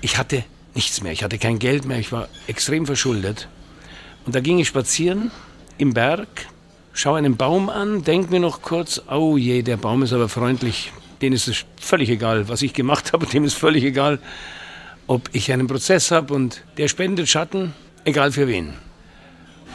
Ich 0.01 0.19
hatte 0.19 0.43
nichts 0.75 1.01
mehr, 1.01 1.13
ich 1.13 1.23
hatte 1.23 1.39
kein 1.39 1.61
Geld 1.61 1.85
mehr, 1.85 2.01
ich 2.01 2.11
war 2.11 2.29
extrem 2.49 2.85
verschuldet. 2.85 3.47
Und 4.27 4.35
da 4.35 4.41
ging 4.41 4.59
ich 4.59 4.67
spazieren 4.67 5.31
im 5.79 5.95
Berg, 5.95 6.49
schaue 6.93 7.19
einen 7.19 7.37
Baum 7.37 7.71
an, 7.71 8.03
denke 8.03 8.33
mir 8.33 8.41
noch 8.41 8.61
kurz, 8.61 9.01
oh 9.09 9.37
je, 9.37 9.63
der 9.63 9.77
Baum 9.77 10.03
ist 10.03 10.13
aber 10.13 10.29
freundlich, 10.29 10.93
denen 11.21 11.37
ist 11.37 11.47
es 11.47 11.65
völlig 11.81 12.09
egal, 12.09 12.49
was 12.49 12.61
ich 12.61 12.75
gemacht 12.75 13.13
habe, 13.13 13.27
dem 13.27 13.45
ist 13.45 13.55
völlig 13.55 13.85
egal, 13.85 14.19
ob 15.07 15.31
ich 15.33 15.53
einen 15.53 15.69
Prozess 15.69 16.11
habe 16.11 16.35
und 16.35 16.65
der 16.77 16.89
spendet 16.89 17.29
Schatten, 17.29 17.73
egal 18.05 18.33
für 18.33 18.49
wen. 18.49 18.75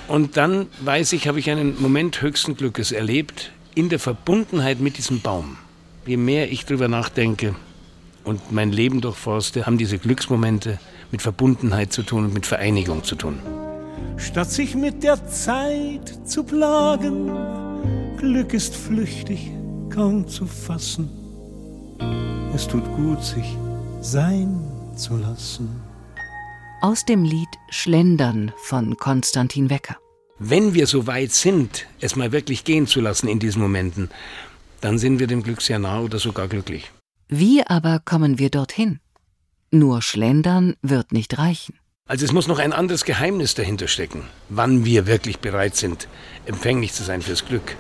Und 0.08 0.38
dann 0.38 0.68
weiß 0.82 1.14
ich, 1.14 1.28
habe 1.28 1.40
ich 1.40 1.50
einen 1.50 1.82
Moment 1.82 2.22
höchsten 2.22 2.56
Glückes 2.56 2.92
erlebt, 2.92 3.52
in 3.76 3.90
der 3.90 4.00
Verbundenheit 4.00 4.80
mit 4.80 4.98
diesem 4.98 5.22
Baum, 5.22 5.58
je 6.06 6.18
mehr 6.18 6.52
ich 6.52 6.66
darüber 6.66 6.88
nachdenke 6.88 7.56
und 8.24 8.52
mein 8.52 8.72
Leben 8.72 9.02
durchforste, 9.02 9.66
haben 9.66 9.78
diese 9.78 9.98
Glücksmomente 9.98 10.80
mit 11.12 11.22
Verbundenheit 11.22 11.94
zu 11.94 12.04
tun 12.04 12.26
und 12.26 12.34
mit 12.34 12.46
Vereinigung 12.46 13.04
zu 13.04 13.16
tun. 13.16 13.40
statt 14.18 14.50
sich 14.50 14.76
mit 14.76 15.04
der 15.04 15.28
Zeit 15.28 16.28
zu 16.28 16.44
plagen. 16.44 17.32
Glück 18.18 18.54
ist 18.54 18.76
flüchtig, 18.76 19.52
kaum 19.94 20.28
zu 20.28 20.48
fassen. 20.48 21.10
Es 22.54 22.68
tut 22.68 22.84
gut, 22.96 23.24
sich 23.24 23.58
sein 24.02 24.60
zu 24.96 25.18
lassen. 25.18 25.87
Aus 26.80 27.06
dem 27.06 27.24
Lied 27.24 27.50
Schlendern 27.70 28.52
von 28.58 28.98
Konstantin 28.98 29.72
Wecker. 29.72 29.98
Wenn 30.38 30.76
wir 30.76 30.86
so 30.86 31.08
weit 31.08 31.32
sind, 31.32 31.88
es 32.02 32.16
mal 32.16 32.32
wirklich 32.32 32.66
gehen 32.66 32.86
zu 32.86 33.02
lassen 33.02 33.28
in 33.28 33.40
diesen 33.40 33.64
Momenten, 33.64 34.12
dann 34.80 35.00
sind 35.00 35.18
wir 35.18 35.26
dem 35.26 35.42
Glück 35.42 35.64
sehr 35.64 35.80
nah 35.80 36.02
oder 36.02 36.20
sogar 36.20 36.48
glücklich. 36.48 36.92
Wie 37.30 37.66
aber 37.66 38.00
kommen 38.06 38.38
wir 38.38 38.52
dorthin? 38.52 39.00
Nur 39.72 40.04
Schlendern 40.04 40.76
wird 40.84 41.14
nicht 41.14 41.40
reichen. 41.40 41.80
Also 42.06 42.26
es 42.26 42.32
muss 42.32 42.48
noch 42.48 42.60
ein 42.60 42.74
anderes 42.74 43.06
Geheimnis 43.06 43.56
dahinter 43.56 43.88
stecken, 43.88 44.22
wann 44.50 44.86
wir 44.86 45.08
wirklich 45.08 45.40
bereit 45.40 45.76
sind, 45.76 46.08
empfänglich 46.46 46.94
zu 46.94 47.04
sein 47.04 47.24
fürs 47.24 47.46
Glück. 47.46 47.76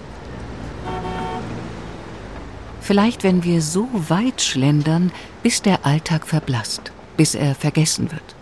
Vielleicht, 2.81 3.23
wenn 3.23 3.43
wir 3.43 3.61
so 3.61 3.87
weit 3.93 4.41
schlendern, 4.41 5.11
bis 5.43 5.61
der 5.61 5.85
Alltag 5.85 6.25
verblasst, 6.25 6.91
bis 7.15 7.35
er 7.35 7.53
vergessen 7.53 8.11
wird. 8.11 8.36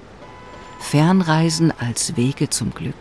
Fernreisen 0.79 1.73
als 1.79 2.15
Wege 2.17 2.49
zum 2.49 2.73
Glück. 2.73 2.95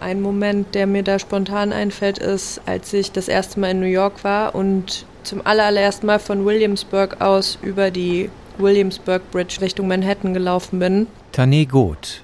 Ein 0.00 0.20
Moment, 0.20 0.74
der 0.74 0.86
mir 0.86 1.02
da 1.02 1.18
spontan 1.18 1.72
einfällt, 1.72 2.18
ist, 2.18 2.60
als 2.66 2.92
ich 2.92 3.12
das 3.12 3.28
erste 3.28 3.58
Mal 3.60 3.70
in 3.70 3.80
New 3.80 3.86
York 3.86 4.22
war 4.24 4.54
und 4.54 5.06
zum 5.22 5.40
allerersten 5.46 6.06
Mal 6.06 6.18
von 6.18 6.44
Williamsburg 6.44 7.20
aus 7.20 7.58
über 7.62 7.90
die 7.90 8.30
Williamsburg 8.58 9.22
Bridge 9.30 9.60
Richtung 9.60 9.88
Manhattan 9.88 10.34
gelaufen 10.34 10.78
bin. 10.78 11.06
Tané 11.34 11.66
Goth. 11.66 12.22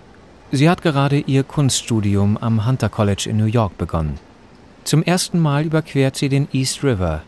Sie 0.53 0.69
hat 0.69 0.83
gerade 0.83 1.19
ihr 1.19 1.45
Kunststudium 1.45 2.37
am 2.37 2.67
Hunter 2.67 2.89
College 2.89 3.29
in 3.31 3.37
New 3.37 3.45
York 3.47 3.79
begonnen. 3.79 4.19
Zum 4.85 5.03
ersten 5.03 5.39
Mal 5.39 5.65
überquert 5.65 6.17
sie 6.17 6.29
den 6.29 6.49
East 6.53 6.83
River. 6.83 7.23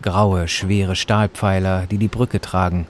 Graue, 0.00 0.48
schwere 0.48 0.96
Stahlpfeiler, 0.96 1.86
die 1.90 1.98
die 1.98 2.08
Brücke 2.08 2.40
tragen. 2.40 2.86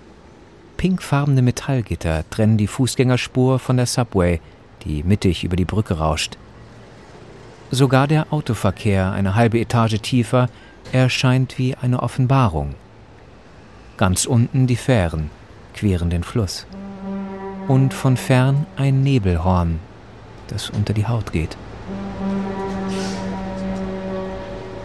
Pinkfarbene 0.78 1.42
Metallgitter 1.42 2.24
trennen 2.30 2.56
die 2.56 2.68
Fußgängerspur 2.68 3.58
von 3.58 3.76
der 3.76 3.86
Subway, 3.86 4.40
die 4.84 5.02
mittig 5.02 5.42
über 5.42 5.56
die 5.56 5.64
Brücke 5.64 5.98
rauscht. 5.98 6.38
Sogar 7.72 8.06
der 8.06 8.32
Autoverkehr 8.32 9.10
eine 9.10 9.34
halbe 9.34 9.58
Etage 9.58 10.00
tiefer 10.00 10.48
erscheint 10.92 11.58
wie 11.58 11.74
eine 11.74 12.00
Offenbarung. 12.00 12.76
Ganz 13.96 14.24
unten 14.24 14.68
die 14.68 14.76
Fähren 14.76 15.30
queren 15.74 16.10
den 16.10 16.22
Fluss. 16.22 16.64
Und 17.66 17.92
von 17.92 18.16
fern 18.16 18.64
ein 18.76 19.02
Nebelhorn, 19.02 19.80
das 20.46 20.70
unter 20.70 20.94
die 20.94 21.06
Haut 21.08 21.32
geht. 21.32 21.56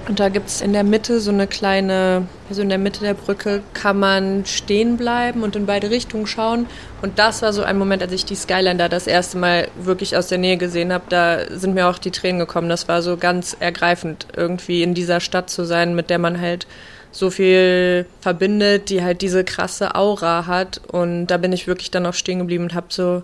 Und 0.05 0.19
da 0.19 0.27
gibt 0.27 0.49
es 0.49 0.59
in 0.59 0.73
der 0.73 0.83
Mitte 0.83 1.21
so 1.21 1.31
eine 1.31 1.47
kleine, 1.47 2.27
also 2.49 2.61
in 2.61 2.67
der 2.67 2.77
Mitte 2.77 2.99
der 2.99 3.13
Brücke 3.13 3.63
kann 3.73 3.99
man 3.99 4.45
stehen 4.45 4.97
bleiben 4.97 5.43
und 5.43 5.55
in 5.55 5.65
beide 5.65 5.91
Richtungen 5.91 6.27
schauen. 6.27 6.67
Und 7.01 7.19
das 7.19 7.41
war 7.41 7.53
so 7.53 7.63
ein 7.63 7.77
Moment, 7.77 8.01
als 8.01 8.11
ich 8.11 8.25
die 8.25 8.35
Skyline 8.35 8.77
da 8.77 8.89
das 8.89 9.07
erste 9.07 9.37
Mal 9.37 9.69
wirklich 9.81 10.17
aus 10.17 10.27
der 10.27 10.39
Nähe 10.39 10.57
gesehen 10.57 10.91
habe. 10.91 11.05
Da 11.07 11.49
sind 11.49 11.73
mir 11.73 11.87
auch 11.87 11.99
die 11.99 12.11
Tränen 12.11 12.39
gekommen. 12.39 12.67
Das 12.67 12.89
war 12.89 13.01
so 13.01 13.15
ganz 13.15 13.55
ergreifend, 13.57 14.27
irgendwie 14.35 14.83
in 14.83 14.93
dieser 14.93 15.21
Stadt 15.21 15.49
zu 15.49 15.63
sein, 15.63 15.95
mit 15.95 16.09
der 16.09 16.19
man 16.19 16.41
halt 16.41 16.67
so 17.11 17.29
viel 17.29 18.05
verbindet, 18.19 18.89
die 18.89 19.03
halt 19.03 19.21
diese 19.21 19.45
krasse 19.45 19.95
Aura 19.95 20.47
hat. 20.47 20.81
Und 20.85 21.27
da 21.27 21.37
bin 21.37 21.53
ich 21.53 21.65
wirklich 21.65 21.91
dann 21.91 22.05
auch 22.05 22.13
stehen 22.13 22.39
geblieben 22.39 22.65
und 22.65 22.73
habe 22.73 22.87
so 22.89 23.23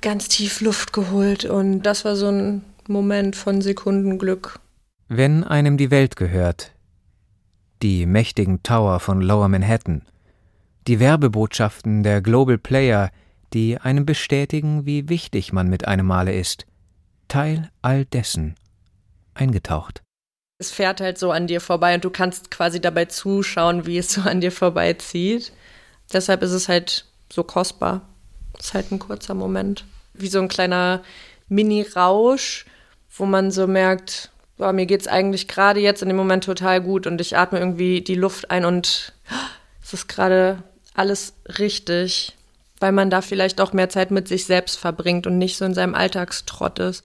ganz 0.00 0.28
tief 0.28 0.62
Luft 0.62 0.94
geholt. 0.94 1.44
Und 1.44 1.82
das 1.82 2.06
war 2.06 2.16
so 2.16 2.28
ein 2.28 2.64
Moment 2.88 3.36
von 3.36 3.60
Sekundenglück. 3.60 4.60
Wenn 5.12 5.42
einem 5.42 5.76
die 5.76 5.90
Welt 5.90 6.14
gehört, 6.14 6.70
die 7.82 8.06
mächtigen 8.06 8.62
Tower 8.62 9.00
von 9.00 9.20
Lower 9.20 9.48
Manhattan, 9.48 10.02
die 10.86 11.00
Werbebotschaften 11.00 12.04
der 12.04 12.20
Global 12.20 12.58
Player, 12.58 13.10
die 13.52 13.76
einem 13.76 14.06
bestätigen, 14.06 14.86
wie 14.86 15.08
wichtig 15.08 15.52
man 15.52 15.68
mit 15.68 15.88
einem 15.88 16.06
Male 16.06 16.32
ist, 16.32 16.64
Teil 17.26 17.72
all 17.82 18.04
dessen, 18.04 18.54
eingetaucht. 19.34 20.00
Es 20.58 20.70
fährt 20.70 21.00
halt 21.00 21.18
so 21.18 21.32
an 21.32 21.48
dir 21.48 21.60
vorbei 21.60 21.96
und 21.96 22.04
du 22.04 22.10
kannst 22.10 22.52
quasi 22.52 22.80
dabei 22.80 23.06
zuschauen, 23.06 23.86
wie 23.86 23.98
es 23.98 24.12
so 24.12 24.20
an 24.20 24.40
dir 24.40 24.52
vorbeizieht. 24.52 25.52
Deshalb 26.12 26.40
ist 26.44 26.52
es 26.52 26.68
halt 26.68 27.04
so 27.32 27.42
kostbar. 27.42 28.02
Es 28.56 28.66
ist 28.66 28.74
halt 28.74 28.92
ein 28.92 29.00
kurzer 29.00 29.34
Moment. 29.34 29.84
Wie 30.14 30.28
so 30.28 30.40
ein 30.40 30.46
kleiner 30.46 31.02
Mini-Rausch, 31.48 32.64
wo 33.10 33.26
man 33.26 33.50
so 33.50 33.66
merkt, 33.66 34.30
boah, 34.60 34.74
mir 34.74 34.84
geht's 34.84 35.08
eigentlich 35.08 35.48
gerade 35.48 35.80
jetzt 35.80 36.02
in 36.02 36.08
dem 36.08 36.18
Moment 36.18 36.44
total 36.44 36.82
gut 36.82 37.06
und 37.06 37.18
ich 37.20 37.36
atme 37.36 37.58
irgendwie 37.58 38.02
die 38.02 38.14
Luft 38.14 38.50
ein 38.50 38.66
und 38.66 39.14
es 39.82 39.94
ist 39.94 40.06
gerade 40.06 40.62
alles 40.94 41.32
richtig, 41.58 42.36
weil 42.78 42.92
man 42.92 43.08
da 43.08 43.22
vielleicht 43.22 43.60
auch 43.62 43.72
mehr 43.72 43.88
Zeit 43.88 44.10
mit 44.10 44.28
sich 44.28 44.44
selbst 44.44 44.78
verbringt 44.78 45.26
und 45.26 45.38
nicht 45.38 45.56
so 45.56 45.64
in 45.64 45.72
seinem 45.72 45.94
Alltagstrott 45.94 46.78
ist. 46.78 47.04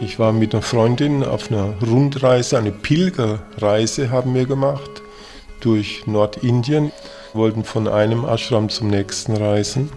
Ich 0.00 0.18
war 0.18 0.32
mit 0.32 0.54
einer 0.54 0.62
Freundin 0.62 1.24
auf 1.24 1.50
einer 1.50 1.74
Rundreise, 1.82 2.56
eine 2.56 2.72
Pilgerreise 2.72 4.10
haben 4.10 4.34
wir 4.34 4.46
gemacht 4.46 5.02
durch 5.60 6.06
Nordindien 6.06 6.90
wollten 7.34 7.64
von 7.64 7.88
einem 7.88 8.24
Ashram 8.24 8.68
zum 8.68 8.88
nächsten 8.88 9.36
reisen. 9.36 9.90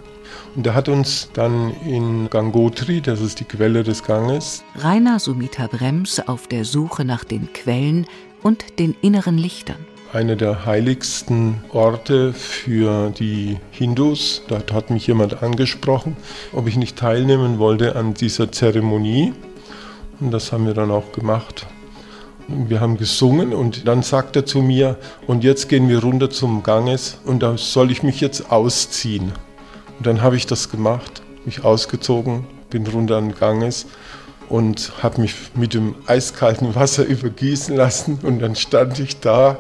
Und 0.55 0.65
er 0.65 0.73
hat 0.73 0.89
uns 0.89 1.29
dann 1.33 1.73
in 1.85 2.29
Gangotri, 2.29 3.01
das 3.01 3.21
ist 3.21 3.39
die 3.39 3.45
Quelle 3.45 3.83
des 3.83 4.03
Ganges, 4.03 4.63
Rainer 4.75 5.19
Sumita 5.19 5.67
Brems 5.67 6.19
auf 6.19 6.47
der 6.47 6.65
Suche 6.65 7.05
nach 7.05 7.23
den 7.23 7.53
Quellen 7.53 8.07
und 8.41 8.79
den 8.79 8.95
inneren 9.01 9.37
Lichtern. 9.37 9.77
Einer 10.13 10.35
der 10.35 10.65
heiligsten 10.65 11.61
Orte 11.69 12.33
für 12.33 13.09
die 13.11 13.57
Hindus. 13.71 14.41
Dort 14.47 14.71
hat 14.71 14.89
mich 14.89 15.05
jemand 15.05 15.43
angesprochen, 15.43 16.15
ob 16.53 16.67
ich 16.67 16.77
nicht 16.77 16.97
teilnehmen 16.97 17.59
wollte 17.59 17.95
an 17.95 18.13
dieser 18.13 18.51
Zeremonie. 18.51 19.33
Und 20.19 20.31
das 20.31 20.51
haben 20.51 20.65
wir 20.65 20.73
dann 20.73 20.91
auch 20.91 21.11
gemacht. 21.11 21.67
Wir 22.47 22.79
haben 22.79 22.97
gesungen 22.97 23.53
und 23.53 23.87
dann 23.87 24.03
sagt 24.03 24.37
er 24.37 24.45
zu 24.45 24.61
mir, 24.61 24.95
und 25.27 25.43
jetzt 25.43 25.67
gehen 25.67 25.89
wir 25.89 26.01
runter 26.01 26.29
zum 26.29 26.63
Ganges 26.63 27.19
und 27.25 27.43
da 27.43 27.57
soll 27.57 27.91
ich 27.91 28.03
mich 28.03 28.21
jetzt 28.21 28.51
ausziehen. 28.51 29.33
Und 29.97 30.07
dann 30.07 30.21
habe 30.21 30.37
ich 30.37 30.45
das 30.45 30.69
gemacht, 30.69 31.21
mich 31.43 31.65
ausgezogen, 31.65 32.47
bin 32.69 32.87
runter 32.87 33.17
an 33.17 33.35
Ganges 33.35 33.85
und 34.47 34.93
habe 35.03 35.21
mich 35.21 35.35
mit 35.55 35.73
dem 35.73 35.95
eiskalten 36.05 36.73
Wasser 36.73 37.05
übergießen 37.05 37.75
lassen 37.75 38.19
und 38.23 38.39
dann 38.39 38.55
stand 38.55 38.97
ich 38.99 39.19
da 39.19 39.57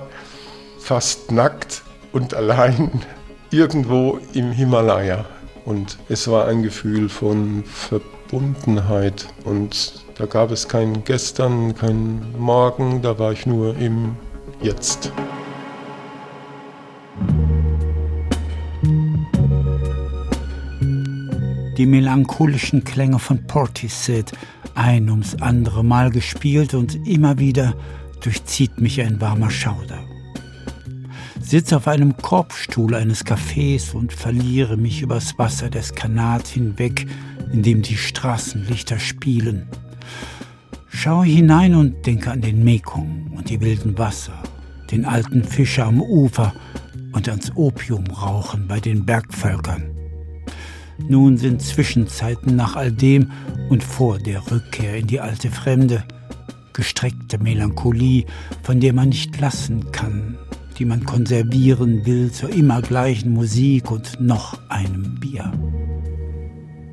fast 0.79 1.31
nackt 1.31 1.83
und 2.13 2.33
allein 2.33 3.03
irgendwo 3.51 4.19
im 4.33 4.51
Himalaya. 4.51 5.25
Und 5.65 5.97
es 6.07 6.29
war 6.29 6.47
ein 6.47 6.63
Gefühl 6.63 7.09
von 7.09 7.65
Verbundenheit 8.27 9.27
und 9.45 10.03
da 10.17 10.25
gab 10.25 10.51
es 10.51 10.67
kein 10.67 11.03
Gestern, 11.05 11.73
kein 11.75 12.21
Morgen, 12.37 13.01
da 13.01 13.17
war 13.17 13.31
ich 13.31 13.45
nur 13.45 13.77
im 13.77 14.17
Jetzt. 14.61 15.13
Die 21.77 21.85
melancholischen 21.85 22.83
Klänge 22.83 23.19
von 23.19 23.45
Portishead, 23.47 24.33
ein 24.75 25.09
ums 25.09 25.35
andere 25.41 25.85
Mal 25.85 26.09
gespielt 26.09 26.73
und 26.73 27.07
immer 27.07 27.39
wieder 27.39 27.75
durchzieht 28.21 28.81
mich 28.81 29.01
ein 29.01 29.21
warmer 29.21 29.51
Schauder. 29.51 29.99
Sitze 31.39 31.77
auf 31.77 31.87
einem 31.87 32.17
Korbstuhl 32.17 32.93
eines 32.93 33.25
Cafés 33.25 33.93
und 33.93 34.11
verliere 34.11 34.75
mich 34.75 35.01
übers 35.01 35.37
Wasser 35.39 35.69
des 35.69 35.93
Kanat 35.93 36.45
hinweg, 36.47 37.07
in 37.51 37.63
dem 37.63 37.81
die 37.81 37.97
Straßenlichter 37.97 38.99
spielen. 38.99 39.67
Schaue 40.87 41.25
hinein 41.25 41.75
und 41.75 42.05
denke 42.05 42.31
an 42.31 42.41
den 42.41 42.63
Mekong 42.63 43.31
und 43.35 43.49
die 43.49 43.61
wilden 43.61 43.97
Wasser, 43.97 44.41
den 44.91 45.05
alten 45.05 45.43
Fischer 45.43 45.85
am 45.85 46.01
Ufer 46.01 46.53
und 47.13 47.29
ans 47.29 47.51
Opiumrauchen 47.55 48.67
bei 48.67 48.79
den 48.79 49.05
Bergvölkern. 49.05 49.83
Nun 51.07 51.37
sind 51.37 51.61
Zwischenzeiten 51.61 52.55
nach 52.55 52.75
all 52.75 52.91
dem 52.91 53.31
und 53.69 53.83
vor 53.83 54.17
der 54.17 54.49
Rückkehr 54.51 54.97
in 54.97 55.07
die 55.07 55.19
alte 55.19 55.49
Fremde, 55.49 56.03
gestreckte 56.73 57.37
Melancholie, 57.37 58.25
von 58.63 58.79
der 58.79 58.93
man 58.93 59.09
nicht 59.09 59.39
lassen 59.39 59.91
kann, 59.91 60.37
die 60.77 60.85
man 60.85 61.03
konservieren 61.03 62.05
will 62.05 62.31
zur 62.31 62.49
immer 62.49 62.81
gleichen 62.81 63.33
Musik 63.33 63.91
und 63.91 64.19
noch 64.19 64.59
einem 64.69 65.15
Bier. 65.19 65.51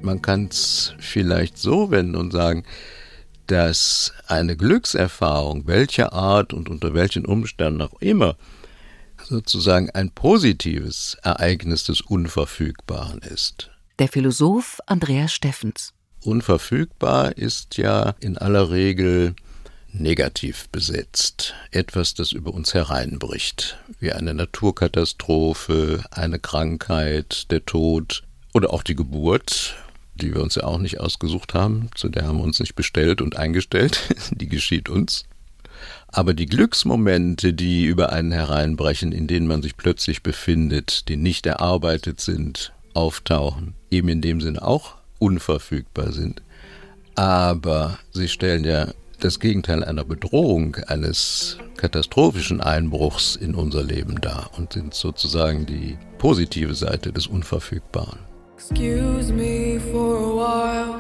Man 0.05 0.21
kann 0.21 0.49
es 0.51 0.93
vielleicht 0.99 1.57
so 1.57 1.91
wenden 1.91 2.15
und 2.15 2.31
sagen, 2.31 2.65
dass 3.47 4.13
eine 4.27 4.55
Glückserfahrung, 4.55 5.67
welcher 5.67 6.13
Art 6.13 6.53
und 6.53 6.69
unter 6.69 6.93
welchen 6.93 7.25
Umständen 7.25 7.81
auch 7.81 8.01
immer, 8.03 8.37
sozusagen 9.23 9.89
ein 9.91 10.11
positives 10.11 11.17
Ereignis 11.23 11.85
des 11.85 12.03
Unverfügbaren 12.03 13.21
ist. 13.21 13.71
Der 13.99 14.09
Philosoph 14.09 14.79
Andreas 14.85 15.33
Steffens. 15.33 15.95
Unverfügbar 16.23 17.39
ist 17.39 17.79
ja 17.79 18.15
in 18.21 18.37
aller 18.37 18.71
Regel 18.71 19.35
negativ 19.91 20.69
besetzt. 20.69 21.55
Etwas, 21.71 22.13
das 22.13 22.33
über 22.33 22.53
uns 22.53 22.75
hereinbricht, 22.75 23.79
wie 24.01 24.13
eine 24.13 24.35
Naturkatastrophe, 24.35 26.05
eine 26.11 26.39
Krankheit, 26.39 27.51
der 27.51 27.65
Tod 27.65 28.23
oder 28.53 28.71
auch 28.71 28.83
die 28.83 28.97
Geburt, 28.97 29.77
die 30.17 30.35
wir 30.35 30.43
uns 30.43 30.55
ja 30.55 30.65
auch 30.65 30.79
nicht 30.79 31.01
ausgesucht 31.01 31.55
haben, 31.55 31.91
zu 31.95 32.09
der 32.09 32.27
haben 32.27 32.39
wir 32.39 32.45
uns 32.45 32.61
nicht 32.61 32.75
bestellt 32.75 33.21
und 33.21 33.37
eingestellt, 33.37 34.01
die 34.31 34.49
geschieht 34.49 34.89
uns. 34.89 35.25
Aber 36.09 36.35
die 36.35 36.47
Glücksmomente, 36.47 37.53
die 37.53 37.85
über 37.85 38.13
einen 38.13 38.31
hereinbrechen, 38.31 39.13
in 39.13 39.27
denen 39.27 39.47
man 39.47 39.63
sich 39.63 39.77
plötzlich 39.77 40.23
befindet, 40.23 41.09
die 41.09 41.17
nicht 41.17 41.47
erarbeitet 41.47 42.21
sind, 42.21 42.73
auftauchen, 42.95 43.75
eben 43.91 44.09
in 44.09 44.21
dem 44.21 44.41
Sinne 44.41 44.63
auch 44.63 44.95
unverfügbar 45.19 46.13
sind. 46.13 46.43
Aber 47.17 47.99
sie 48.13 48.29
stellen 48.29 48.65
ja 48.65 48.89
das 49.21 49.41
Gegenteil 49.41 49.83
einer 49.85 50.05
Bedrohung, 50.05 50.77
eines 50.87 51.59
katastrophischen 51.77 52.61
Einbruchs 52.61 53.37
in 53.37 53.55
unser 53.55 53.83
Leben 53.83 54.21
dar 54.21 54.51
und 54.57 54.75
sind 54.75 54.95
sozusagen 54.95 55.67
die 55.67 55.97
positive 56.19 56.75
Seite 56.75 57.13
des 57.13 57.27
Unverfügbaren. 57.27 58.34
Excuse 58.57 59.33
me 59.33 59.79
for 59.79 60.17
a 60.17 60.37
while, 60.37 60.95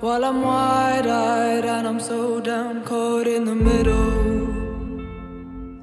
while 0.00 0.24
I'm 0.24 0.42
wide-eyed 0.42 1.64
and 1.64 1.86
I'm 1.86 2.00
so 2.00 2.40
down 2.40 2.84
caught 2.84 3.26
in 3.26 3.44
the 3.46 3.54
middle. 3.54 4.28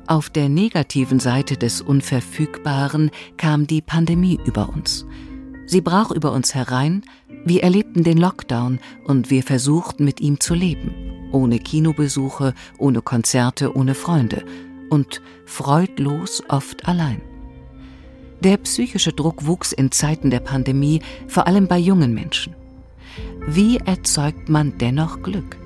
Auf 0.08 0.29
der 0.29 0.50
negativen 0.50 1.20
Seite 1.20 1.58
des 1.58 1.82
Unverfügbaren 1.82 3.10
kam 3.38 3.65
die 3.65 3.82
Pandemie 3.82 4.39
über 4.46 4.70
uns. 4.70 5.05
Sie 5.65 5.82
brach 5.82 6.12
über 6.12 6.32
uns 6.32 6.53
herein, 6.53 7.03
wir 7.44 7.63
erlebten 7.63 8.03
den 8.03 8.17
Lockdown 8.20 8.79
und 9.05 9.32
wir 9.32 9.41
versuchten 9.41 10.05
mit 10.05 10.22
ihm 10.22 10.39
zu 10.39 10.53
leben 10.53 11.15
ohne 11.36 11.60
Kinobesuche, 11.60 12.53
ohne 12.77 13.01
Konzerte, 13.01 13.75
ohne 13.75 13.94
Freunde 13.94 14.46
und 14.89 15.22
freudlos 15.46 16.41
oft 16.48 16.88
allein. 16.88 17.22
Der 18.42 18.58
psychische 18.58 19.13
Druck 19.13 19.46
wuchs 19.46 19.72
in 19.72 19.92
Zeiten 19.92 20.30
der 20.30 20.39
Pandemie, 20.39 21.01
vor 21.27 21.48
allem 21.48 21.68
bei 21.68 21.77
jungen 21.77 22.13
Menschen. 22.13 22.56
Wie 23.48 23.77
erzeugt 23.77 24.50
man 24.50 24.77
dennoch 24.77 25.22
Glück? 25.22 25.58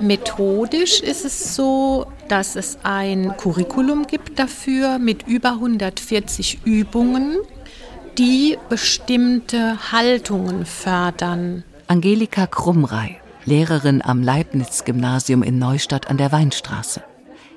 Methodisch 0.00 1.00
ist 1.00 1.24
es 1.24 1.56
so, 1.56 2.06
dass 2.28 2.54
es 2.54 2.78
ein 2.84 3.34
Curriculum 3.36 4.06
gibt 4.06 4.38
dafür 4.38 4.98
mit 4.98 5.26
über 5.26 5.54
140 5.54 6.60
Übungen, 6.64 7.38
die 8.16 8.56
bestimmte 8.68 9.92
Haltungen 9.92 10.66
fördern. 10.66 11.64
Angelika 11.88 12.46
Krummrei, 12.46 13.20
Lehrerin 13.44 14.00
am 14.02 14.22
Leibniz-Gymnasium 14.22 15.42
in 15.42 15.58
Neustadt 15.58 16.08
an 16.08 16.16
der 16.16 16.30
Weinstraße. 16.30 17.02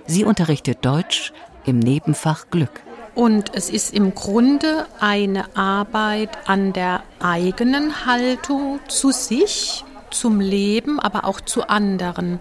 Sie 0.08 0.24
unterrichtet 0.24 0.80
Deutsch 0.82 1.34
im 1.66 1.80
Nebenfach 1.80 2.46
Glück. 2.50 2.82
Und 3.14 3.54
es 3.54 3.70
ist 3.70 3.94
im 3.94 4.16
Grunde 4.16 4.86
eine 5.00 5.56
Arbeit 5.56 6.30
an 6.46 6.72
der 6.74 7.04
eigenen 7.20 8.06
Haltung 8.06 8.80
zu 8.88 9.12
sich, 9.12 9.84
zum 10.12 10.40
Leben, 10.40 11.00
aber 11.00 11.26
auch 11.26 11.42
zu 11.42 11.68
anderen, 11.68 12.40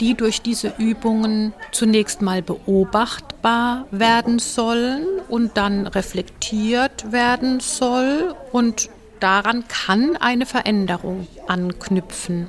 die 0.00 0.14
durch 0.14 0.42
diese 0.42 0.74
Übungen 0.78 1.54
zunächst 1.72 2.20
mal 2.20 2.42
beobachtbar 2.42 3.86
werden 3.90 4.38
sollen 4.38 5.06
und 5.28 5.56
dann 5.56 5.86
reflektiert 5.86 7.12
werden 7.12 7.60
soll 7.60 8.34
und 8.52 8.90
daran 9.20 9.64
kann 9.68 10.16
eine 10.16 10.46
Veränderung 10.46 11.26
anknüpfen, 11.48 12.48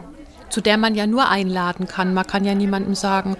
zu 0.49 0.61
der 0.61 0.77
man 0.77 0.95
ja 0.95 1.07
nur 1.07 1.29
einladen 1.29 1.87
kann. 1.87 2.13
Man 2.13 2.27
kann 2.27 2.43
ja 2.43 2.53
niemandem 2.53 2.95
sagen, 2.95 3.37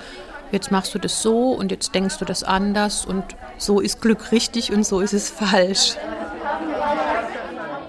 jetzt 0.52 0.72
machst 0.72 0.94
du 0.94 1.00
das 1.00 1.22
so 1.22 1.52
und 1.52 1.72
jetzt 1.72 1.94
denkst 1.96 2.18
du 2.18 2.26
das 2.26 2.44
anders 2.44 3.06
und 3.06 3.24
so 3.58 3.80
ist 3.80 4.02
Glück 4.02 4.32
richtig 4.32 4.72
und 4.72 4.86
so 4.86 5.00
ist 5.00 5.14
es 5.14 5.30
falsch. 5.30 5.96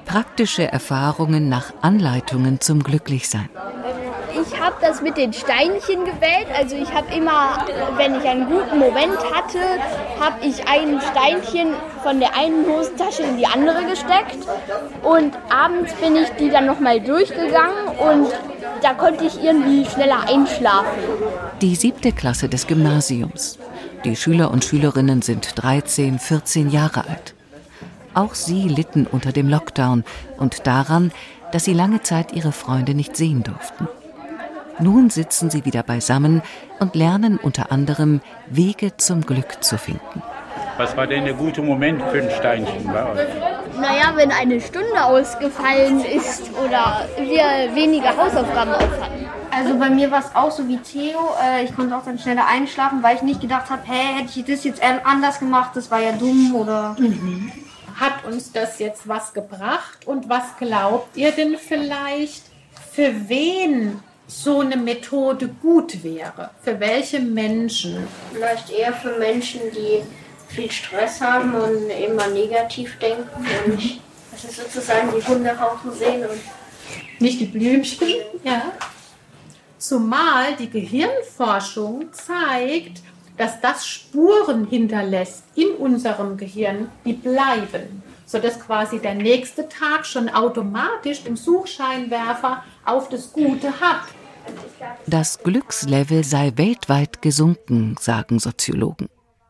Praktische 0.05 0.71
Erfahrungen 0.71 1.49
nach 1.49 1.73
Anleitungen 1.83 2.61
zum 2.61 2.83
Glücklichsein 2.83 3.49
ich 4.41 4.61
habe 4.61 4.77
das 4.81 5.03
mit 5.03 5.17
den 5.17 5.33
Steinchen 5.33 6.05
gewählt. 6.05 6.49
Also 6.57 6.77
ich 6.77 6.93
habe 6.93 7.13
immer, 7.15 7.65
wenn 7.97 8.15
ich 8.15 8.25
einen 8.27 8.47
guten 8.47 8.79
Moment 8.79 9.19
hatte, 9.33 9.61
habe 10.21 10.45
ich 10.47 10.67
ein 10.69 11.01
Steinchen 11.01 11.75
von 12.03 12.21
der 12.21 12.37
einen 12.37 12.67
Hosentasche 12.67 13.23
in 13.23 13.37
die 13.37 13.47
andere 13.47 13.85
gesteckt. 13.85 14.39
Und 15.03 15.37
abends 15.51 15.93
bin 15.95 16.17
ich 16.17 16.29
die 16.39 16.51
dann 16.51 16.67
nochmal 16.67 17.01
durchgegangen 17.01 17.89
und 17.99 18.29
da 18.83 18.95
konnte 18.95 19.25
ich 19.25 19.43
irgendwie 19.43 19.85
schneller 19.85 20.29
einschlafen. 20.29 20.99
Die 21.61 21.75
siebte 21.75 22.13
Klasse 22.13 22.49
des 22.49 22.67
Gymnasiums. 22.67 23.59
Die 24.05 24.17
Schüler 24.17 24.51
und 24.51 24.65
Schülerinnen 24.65 25.23
sind 25.23 25.61
13, 25.61 26.19
14 26.19 26.71
Jahre 26.71 27.09
alt. 27.09 27.35
Auch 28.15 28.35
sie 28.35 28.69
litten 28.69 29.07
unter 29.07 29.33
dem 29.33 29.49
Lockdown 29.49 30.05
und 30.39 30.67
daran, 30.67 31.13
dass 31.53 31.65
sie 31.65 31.75
lange 31.75 32.03
Zeit 32.03 32.33
ihre 32.33 32.53
Freunde 32.53 32.95
nicht 32.95 33.17
sehen 33.17 33.43
durften. 33.43 33.89
Nun 34.81 35.11
sitzen 35.11 35.51
sie 35.51 35.65
wieder 35.65 35.83
beisammen 35.83 36.43
und 36.79 36.95
lernen 36.95 37.39
unter 37.39 37.73
anderem 37.73 38.21
Wege 38.49 38.97
zum 38.97 39.23
Glück 39.27 39.63
zu 39.63 39.77
finden. 39.77 40.23
Was 40.77 40.97
war 40.97 41.09
denn 41.09 41.25
der 41.25 41.35
gute 41.35 41.63
Moment 41.63 42.01
für 42.03 42.23
ein 42.23 42.31
Steinchen 42.31 42.87
bei 42.87 43.11
euch? 43.11 43.48
Naja, 43.81 44.13
wenn 44.17 44.33
eine 44.33 44.61
Stunde 44.61 45.05
ausgefallen 45.05 46.05
ist 46.05 46.51
oder 46.65 47.07
wir 47.19 47.75
weniger 47.75 48.17
Hausaufgaben 48.17 48.73
auf 48.73 49.01
hatten. 49.01 49.27
Also 49.51 49.79
bei 49.79 49.91
mir 49.91 50.11
war 50.11 50.21
es 50.21 50.35
auch 50.35 50.51
so 50.51 50.69
wie 50.69 50.79
Theo. 50.79 51.19
Äh, 51.43 51.65
ich 51.65 51.75
konnte 51.75 51.97
auch 51.97 52.05
dann 52.05 52.19
schneller 52.19 52.47
einschlafen, 52.47 53.03
weil 53.03 53.17
ich 53.17 53.23
nicht 53.23 53.41
gedacht 53.41 53.71
habe, 53.71 53.83
hey, 53.85 54.21
hätte 54.21 54.39
ich 54.39 54.45
das 54.45 54.65
jetzt 54.65 54.83
anders 54.83 55.39
gemacht, 55.39 55.71
das 55.75 55.91
war 55.91 56.01
ja 56.01 56.13
dumm 56.13 56.55
oder. 56.55 56.97
Mhm. 56.99 57.53
Hat 57.99 58.25
uns 58.25 58.53
das 58.53 58.79
jetzt 58.79 59.09
was 59.09 59.35
gebracht 59.35 60.07
und 60.07 60.29
was 60.29 60.57
glaubt 60.59 61.17
ihr 61.17 61.33
denn 61.33 61.57
vielleicht, 61.57 62.45
für 62.93 63.13
wen 63.29 64.01
so 64.29 64.61
eine 64.61 64.77
Methode 64.77 65.49
gut 65.63 66.05
wäre? 66.05 66.51
Für 66.63 66.79
welche 66.79 67.19
Menschen? 67.19 68.07
Vielleicht 68.33 68.71
eher 68.71 68.93
für 68.93 69.19
Menschen, 69.19 69.61
die 69.75 70.03
viel 70.49 70.71
Stress 70.71 71.21
haben 71.21 71.55
und 71.55 71.91
immer 71.91 72.27
negativ 72.29 72.99
denken 72.99 73.47
und 73.67 74.01
das 74.33 74.45
ist 74.45 74.57
sozusagen 74.57 75.11
die 75.17 75.27
Hundehaufen 75.27 75.93
sehen 75.93 76.23
und 76.23 76.41
nicht 77.21 77.41
die 77.41 77.47
Blümchen. 77.47 78.09
Ja. 78.45 78.73
Zumal 79.79 80.57
die 80.57 80.71
Gehirnforschung 80.71 82.13
zeigt, 82.13 83.03
dass 83.37 83.61
das 83.61 83.87
Spuren 83.87 84.67
hinterlässt 84.67 85.45
in 85.55 85.71
unserem 85.71 86.37
Gehirn, 86.37 86.91
die 87.05 87.13
bleiben, 87.13 88.03
sodass 88.27 88.59
quasi 88.61 88.99
der 88.99 89.15
nächste 89.15 89.69
Tag 89.69 90.05
schon 90.07 90.29
automatisch 90.29 91.23
im 91.25 91.37
Suchscheinwerfer 91.37 92.65
auf 92.85 93.09
das 93.09 93.33
Gute 93.33 93.81
hat. 93.81 94.03
Das 95.07 95.39
Glückslevel 95.43 96.25
sei 96.25 96.53
weltweit 96.57 97.23
gesunken, 97.23 97.97
sagen 98.01 98.39
Soziologen. 98.39 99.09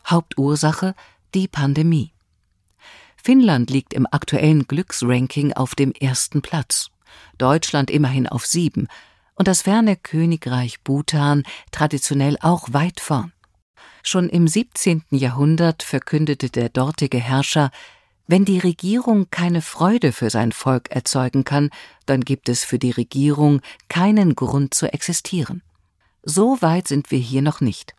Hauptursache 0.09 0.95
die 1.35 1.49
Pandemie. 1.49 2.13
Finnland 3.23 3.71
liegt 3.71 3.93
im 3.93 4.07
aktuellen 4.11 4.67
Glücksranking 4.67 5.53
auf 5.53 5.75
dem 5.75 5.93
ersten 5.93 6.41
Platz, 6.41 6.89
Deutschland 7.37 7.91
immerhin 7.91 8.27
auf 8.27 8.47
sieben 8.47 8.89
und 9.35 9.49
das 9.49 9.63
ferne 9.63 9.97
Königreich 9.97 10.81
Bhutan 10.83 11.45
traditionell 11.71 12.37
auch 12.41 12.73
weit 12.73 13.01
vorn. 13.01 13.33
Schon 14.03 14.29
im 14.29 14.49
17. 14.49 15.05
Jahrhundert 15.11 15.83
verkündete 15.83 16.51
der 16.51 16.69
dortige 16.69 17.19
Herrscher, 17.19 17.71
wenn 18.27 18.45
die 18.45 18.59
Regierung 18.59 19.31
keine 19.31 19.63
Freude 19.63 20.13
für 20.13 20.29
sein 20.29 20.53
Volk 20.53 20.91
erzeugen 20.91 21.45
kann, 21.45 21.71
dann 22.05 22.21
gibt 22.21 22.49
es 22.49 22.63
für 22.63 22.79
die 22.79 22.91
Regierung 22.91 23.63
keinen 23.89 24.35
Grund 24.35 24.75
zu 24.75 24.93
existieren. 24.93 25.63
So 26.23 26.61
weit 26.61 26.89
sind 26.89 27.11
wir 27.11 27.19
hier 27.19 27.41
noch 27.41 27.63
nicht. 27.63 27.95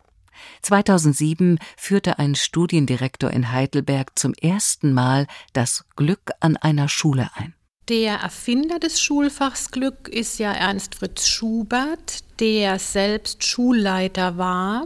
2007 0.62 1.58
führte 1.76 2.18
ein 2.18 2.34
Studiendirektor 2.34 3.30
in 3.30 3.52
Heidelberg 3.52 4.18
zum 4.18 4.34
ersten 4.34 4.92
Mal 4.92 5.26
das 5.52 5.84
Glück 5.96 6.30
an 6.40 6.56
einer 6.56 6.88
Schule 6.88 7.30
ein. 7.34 7.54
Der 7.88 8.16
Erfinder 8.16 8.78
des 8.78 9.00
Schulfachs 9.00 9.70
Glück 9.72 10.08
ist 10.08 10.38
ja 10.38 10.52
Ernst 10.52 10.94
Fritz 10.94 11.26
Schubert, 11.26 12.20
der 12.38 12.78
selbst 12.78 13.44
Schulleiter 13.44 14.38
war 14.38 14.84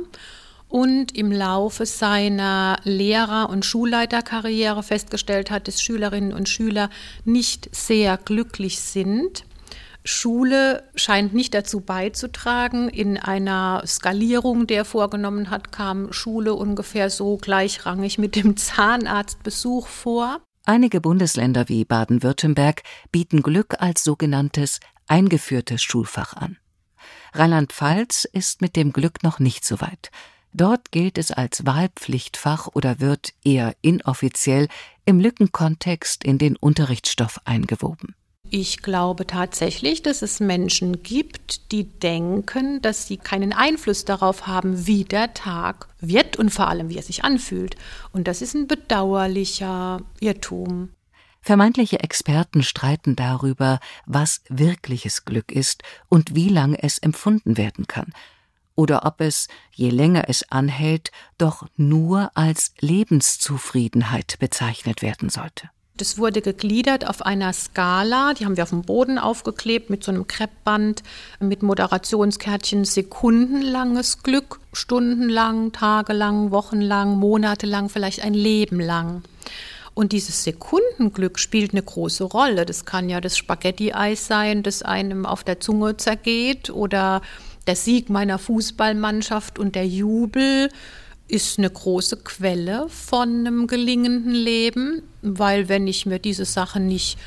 und 0.69 1.17
im 1.17 1.31
Laufe 1.31 1.87
seiner 1.87 2.81
Lehrer- 2.85 3.51
und 3.51 3.65
Schulleiterkarriere 3.65 4.83
festgestellt 4.83 5.51
hat, 5.51 5.69
dass 5.69 5.83
Schülerinnen 5.83 6.33
und 6.33 6.49
Schüler 6.49 6.89
nicht 7.25 7.69
sehr 7.75 8.17
glücklich 8.17 8.81
sind, 8.81 9.45
Schule 10.07 10.89
scheint 10.95 11.33
nicht 11.33 11.55
dazu 11.55 11.81
beizutragen. 11.81 12.91
In 12.91 13.17
einer 13.17 13.83
Skalierung, 13.87 14.67
der 14.67 14.85
vorgenommen 14.85 15.49
hat, 15.49 15.73
kam 15.73 16.13
Schule 16.13 16.53
ungefähr 16.55 17.09
so 17.09 17.39
gleichrangig 17.39 18.19
mit 18.19 18.37
dem 18.37 18.57
Zahnarztbesuch 18.59 19.87
vor. 19.87 20.41
Einige 20.67 21.01
Bundesländer 21.01 21.69
wie 21.69 21.85
Baden-Württemberg 21.85 22.83
bieten 23.13 23.43
Glück 23.43 23.81
als 23.81 24.05
sogenanntes 24.05 24.81
eingeführtes 25.07 25.83
Schulfach 25.83 26.35
an. 26.35 26.59
Rheinland-Pfalz 27.33 28.27
ist 28.31 28.61
mit 28.61 28.77
dem 28.77 28.93
Glück 28.93 29.23
noch 29.23 29.39
nicht 29.39 29.65
so 29.65 29.81
weit. 29.81 30.11
Dort 30.53 30.93
gilt 30.93 31.19
es 31.19 31.33
als 31.33 31.67
Wahlpflichtfach 31.67 32.69
oder 32.75 33.01
wird 33.01 33.35
eher 33.43 33.75
inoffiziell 33.83 34.69
im 35.05 35.19
Lückenkontext 35.19 36.25
in 36.25 36.39
den 36.39 36.57
Unterrichtsstoff 36.57 37.41
eingewoben. 37.45 38.15
Ich 38.57 38.83
glaube 38.83 39.27
tatsächlich, 39.27 40.03
dass 40.03 40.23
es 40.23 40.39
Menschen 40.39 41.03
gibt, 41.03 41.73
die 41.73 41.89
denken, 41.89 42.81
dass 42.83 43.09
sie 43.09 43.17
keinen 43.17 43.53
Einfluss 43.53 44.05
darauf 44.05 44.47
haben, 44.47 44.87
wie 44.87 45.03
der 45.03 45.35
Tag 45.35 45.89
wird 45.99 46.37
und 46.37 46.51
vor 46.51 46.69
allem, 46.69 46.89
wie 46.89 46.97
er 46.97 47.03
sich 47.03 47.25
anfühlt. 47.25 47.75
Und 48.13 48.29
das 48.29 48.43
ist 48.43 48.55
ein 48.55 48.69
bedauerlicher 48.69 50.03
Irrtum. 50.21 50.91
Vermeintliche 51.41 51.99
Experten 51.99 52.63
streiten 52.63 53.17
darüber, 53.17 53.81
was 54.07 54.43
wirkliches 54.49 55.25
Glück 55.25 55.51
ist 55.51 55.83
und 56.09 56.37
wie 56.37 56.49
lange 56.49 56.81
es 56.81 56.99
empfunden 56.99 57.57
werden 57.57 57.89
kann, 57.89 58.13
oder 58.77 59.05
ob 59.05 59.21
es, 59.21 59.49
je 59.73 59.91
länger 59.91 60.29
es 60.29 60.49
anhält, 60.53 61.11
doch 61.39 61.67
nur 61.77 62.31
als 62.37 62.73
Lebenszufriedenheit 62.79 64.37
bezeichnet 64.39 65.03
werden 65.03 65.29
sollte. 65.29 65.71
Das 65.97 66.19
wurde 66.19 66.41
gegliedert 66.41 67.07
auf 67.09 67.23
einer 67.25 67.53
Skala, 67.53 68.35
die 68.35 68.45
haben 68.45 68.57
wir 68.57 68.65
auf 68.65 68.71
dem 68.71 68.83
Boden 68.83 69.17
aufgeklebt 69.17 69.91
mit 69.91 70.03
so 70.03 70.11
einem 70.11 70.27
Kreppband, 70.27 71.05
mit 71.39 71.63
Moderationskärtchen, 71.63 72.85
sekundenlanges 72.85 74.25
Glück, 74.25 74.59
stundenlang, 74.73 75.71
tagelang, 75.71 76.51
wochenlang, 76.51 77.17
monatelang, 77.17 77.89
vielleicht 77.89 78.25
ein 78.25 78.35
Leben 78.35 78.81
lang. 78.81 79.23
Und 79.95 80.11
dieses 80.11 80.43
Sekundenglück 80.43 81.39
spielt 81.39 81.71
eine 81.71 81.83
große 81.83 82.25
Rolle. 82.25 82.67
Das 82.67 82.85
kann 82.85 83.09
ja 83.09 83.21
das 83.21 83.39
Spaghetti-Eis 83.39 84.27
sein, 84.27 84.65
das 84.65 84.83
einem 84.83 85.25
auf 85.25 85.45
der 85.45 85.61
Zunge 85.61 85.97
zergeht 85.97 86.71
oder 86.71 87.23
der 87.69 87.77
Sieg 87.77 88.11
meiner 88.11 88.41
Fußballmannschaft 88.41 89.61
und 89.61 89.77
der 89.77 89.87
Jubel 89.87 90.71
ist 91.29 91.59
eine 91.59 91.71
große 91.71 92.19
Quelle 92.19 92.89
von 92.89 93.29
einem 93.29 93.67
gelingenden 93.67 94.35
Leben, 94.35 95.03
weil 95.23 95.69
wenn 95.69 95.87
ich 95.87 96.07
mir 96.07 96.19
diese 96.19 96.45
Sachen 96.45 96.87
nicht 96.87 97.19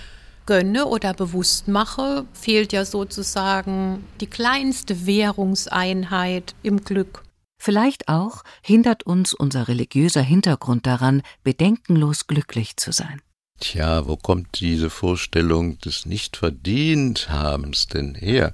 gönne 0.46 0.86
oder 0.86 1.14
bewusst 1.14 1.68
mache, 1.68 2.26
fehlt 2.34 2.74
ja 2.74 2.86
sozusagen 2.86 4.04
die 4.22 4.28
kleinste 4.28 5.06
Währungseinheit 5.06 6.56
im 6.64 6.84
Glück. 6.84 7.24
Vielleicht 7.60 8.08
auch 8.08 8.44
hindert 8.62 9.04
uns 9.04 9.34
unser 9.34 9.68
religiöser 9.68 10.22
Hintergrund 10.22 10.86
daran, 10.86 11.24
bedenkenlos 11.44 12.28
glücklich 12.28 12.78
zu 12.78 12.92
sein. 12.92 13.22
Tja, 13.60 14.08
wo 14.08 14.16
kommt 14.16 14.60
diese 14.60 14.92
Vorstellung 14.92 15.80
des 15.80 16.06
Nicht-Verdient-Habens 16.06 17.88
denn 17.88 18.14
her? 18.14 18.54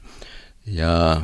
Ja, 0.64 1.24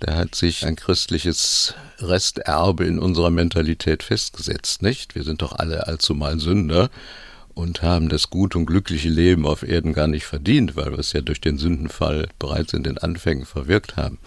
da 0.00 0.14
hat 0.14 0.34
sich 0.34 0.64
ein 0.64 0.76
christliches 0.76 1.74
Resterbe 1.98 2.84
in 2.84 2.98
unserer 2.98 3.30
Mentalität 3.30 4.02
festgesetzt, 4.02 4.82
nicht? 4.82 5.14
Wir 5.14 5.24
sind 5.24 5.42
doch 5.42 5.52
alle 5.52 5.86
allzumal 5.86 6.38
Sünder 6.38 6.90
und 7.54 7.82
haben 7.82 8.08
das 8.08 8.30
gute 8.30 8.58
und 8.58 8.66
glückliche 8.66 9.08
Leben 9.08 9.44
auf 9.44 9.64
Erden 9.64 9.92
gar 9.92 10.06
nicht 10.06 10.24
verdient, 10.24 10.76
weil 10.76 10.92
wir 10.92 10.98
es 10.98 11.12
ja 11.12 11.20
durch 11.20 11.40
den 11.40 11.58
Sündenfall 11.58 12.28
bereits 12.38 12.72
in 12.72 12.84
den 12.84 12.98
Anfängen 12.98 13.46
verwirkt 13.46 13.96
haben. 13.96 14.18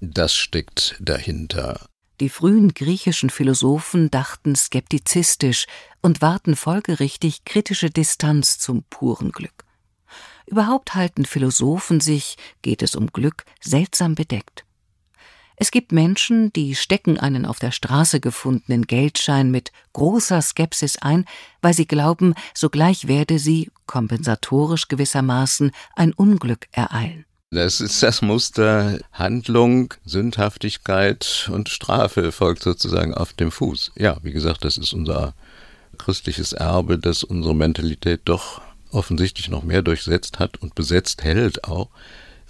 Das 0.00 0.34
steckt 0.34 0.96
dahinter. 1.00 1.80
Die 2.20 2.28
frühen 2.28 2.72
griechischen 2.72 3.28
Philosophen 3.28 4.10
dachten 4.10 4.54
skeptizistisch 4.54 5.66
und 6.00 6.22
wahrten 6.22 6.56
folgerichtig 6.56 7.44
kritische 7.44 7.90
Distanz 7.90 8.58
zum 8.58 8.84
puren 8.84 9.32
Glück. 9.32 9.64
Überhaupt 10.46 10.94
halten 10.94 11.24
Philosophen 11.24 12.00
sich, 12.00 12.36
geht 12.62 12.82
es 12.82 12.94
um 12.94 13.08
Glück, 13.08 13.44
seltsam 13.60 14.14
bedeckt. 14.14 14.63
Es 15.56 15.70
gibt 15.70 15.92
Menschen, 15.92 16.52
die 16.52 16.74
stecken 16.74 17.18
einen 17.18 17.46
auf 17.46 17.58
der 17.58 17.70
Straße 17.70 18.20
gefundenen 18.20 18.86
Geldschein 18.86 19.50
mit 19.50 19.70
großer 19.92 20.42
Skepsis 20.42 20.98
ein, 20.98 21.26
weil 21.62 21.74
sie 21.74 21.86
glauben, 21.86 22.34
sogleich 22.54 23.06
werde 23.06 23.38
sie, 23.38 23.70
kompensatorisch 23.86 24.88
gewissermaßen, 24.88 25.70
ein 25.94 26.12
Unglück 26.12 26.66
ereilen. 26.72 27.24
Das 27.50 27.80
ist 27.80 28.02
das 28.02 28.20
Muster 28.20 28.98
Handlung, 29.12 29.94
Sündhaftigkeit 30.04 31.48
und 31.52 31.68
Strafe 31.68 32.32
folgt 32.32 32.64
sozusagen 32.64 33.14
auf 33.14 33.32
dem 33.32 33.52
Fuß. 33.52 33.92
Ja, 33.94 34.16
wie 34.22 34.32
gesagt, 34.32 34.64
das 34.64 34.76
ist 34.76 34.92
unser 34.92 35.34
christliches 35.96 36.52
Erbe, 36.52 36.98
das 36.98 37.22
unsere 37.22 37.54
Mentalität 37.54 38.22
doch 38.24 38.60
offensichtlich 38.90 39.50
noch 39.50 39.62
mehr 39.62 39.82
durchsetzt 39.82 40.40
hat 40.40 40.60
und 40.62 40.74
besetzt 40.74 41.22
hält 41.22 41.62
auch 41.62 41.90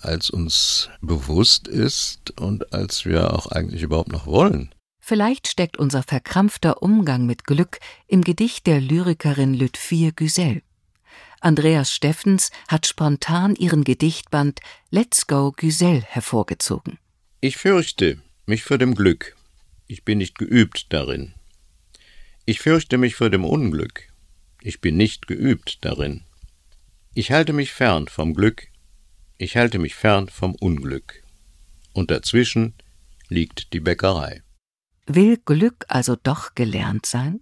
als 0.04 0.30
uns 0.30 0.90
bewusst 1.00 1.68
ist 1.68 2.38
und 2.40 2.72
als 2.72 3.04
wir 3.04 3.32
auch 3.32 3.46
eigentlich 3.46 3.82
überhaupt 3.82 4.12
noch 4.12 4.26
wollen. 4.26 4.74
Vielleicht 5.00 5.48
steckt 5.48 5.76
unser 5.76 6.02
verkrampfter 6.02 6.82
Umgang 6.82 7.26
mit 7.26 7.44
Glück 7.44 7.78
im 8.06 8.22
Gedicht 8.22 8.66
der 8.66 8.80
Lyrikerin 8.80 9.52
Lütfir 9.52 10.12
Güsel. 10.12 10.62
Andreas 11.40 11.92
Steffens 11.92 12.50
hat 12.68 12.86
spontan 12.86 13.54
ihren 13.54 13.84
Gedichtband 13.84 14.60
Let's 14.90 15.26
Go 15.26 15.52
Güsel 15.52 16.02
hervorgezogen. 16.02 16.98
Ich 17.42 17.58
fürchte 17.58 18.22
mich 18.46 18.64
vor 18.64 18.78
dem 18.78 18.94
Glück. 18.94 19.36
Ich 19.86 20.04
bin 20.04 20.16
nicht 20.16 20.38
geübt 20.38 20.86
darin. 20.88 21.34
Ich 22.46 22.60
fürchte 22.60 22.96
mich 22.96 23.14
vor 23.14 23.28
dem 23.28 23.44
Unglück. 23.44 24.08
Ich 24.62 24.80
bin 24.80 24.96
nicht 24.96 25.26
geübt 25.26 25.84
darin. 25.84 26.22
Ich 27.12 27.30
halte 27.30 27.52
mich 27.52 27.72
fern 27.72 28.08
vom 28.08 28.32
Glück 28.32 28.68
ich 29.44 29.57
halte 29.57 29.78
mich 29.78 29.94
fern 29.94 30.28
vom 30.28 30.54
Unglück. 30.54 31.22
Und 31.92 32.11
dazwischen 32.11 32.74
liegt 33.28 33.72
die 33.72 33.80
Bäckerei. 33.80 34.42
Will 35.07 35.37
Glück 35.44 35.85
also 35.88 36.16
doch 36.20 36.54
gelernt 36.54 37.04
sein? 37.04 37.40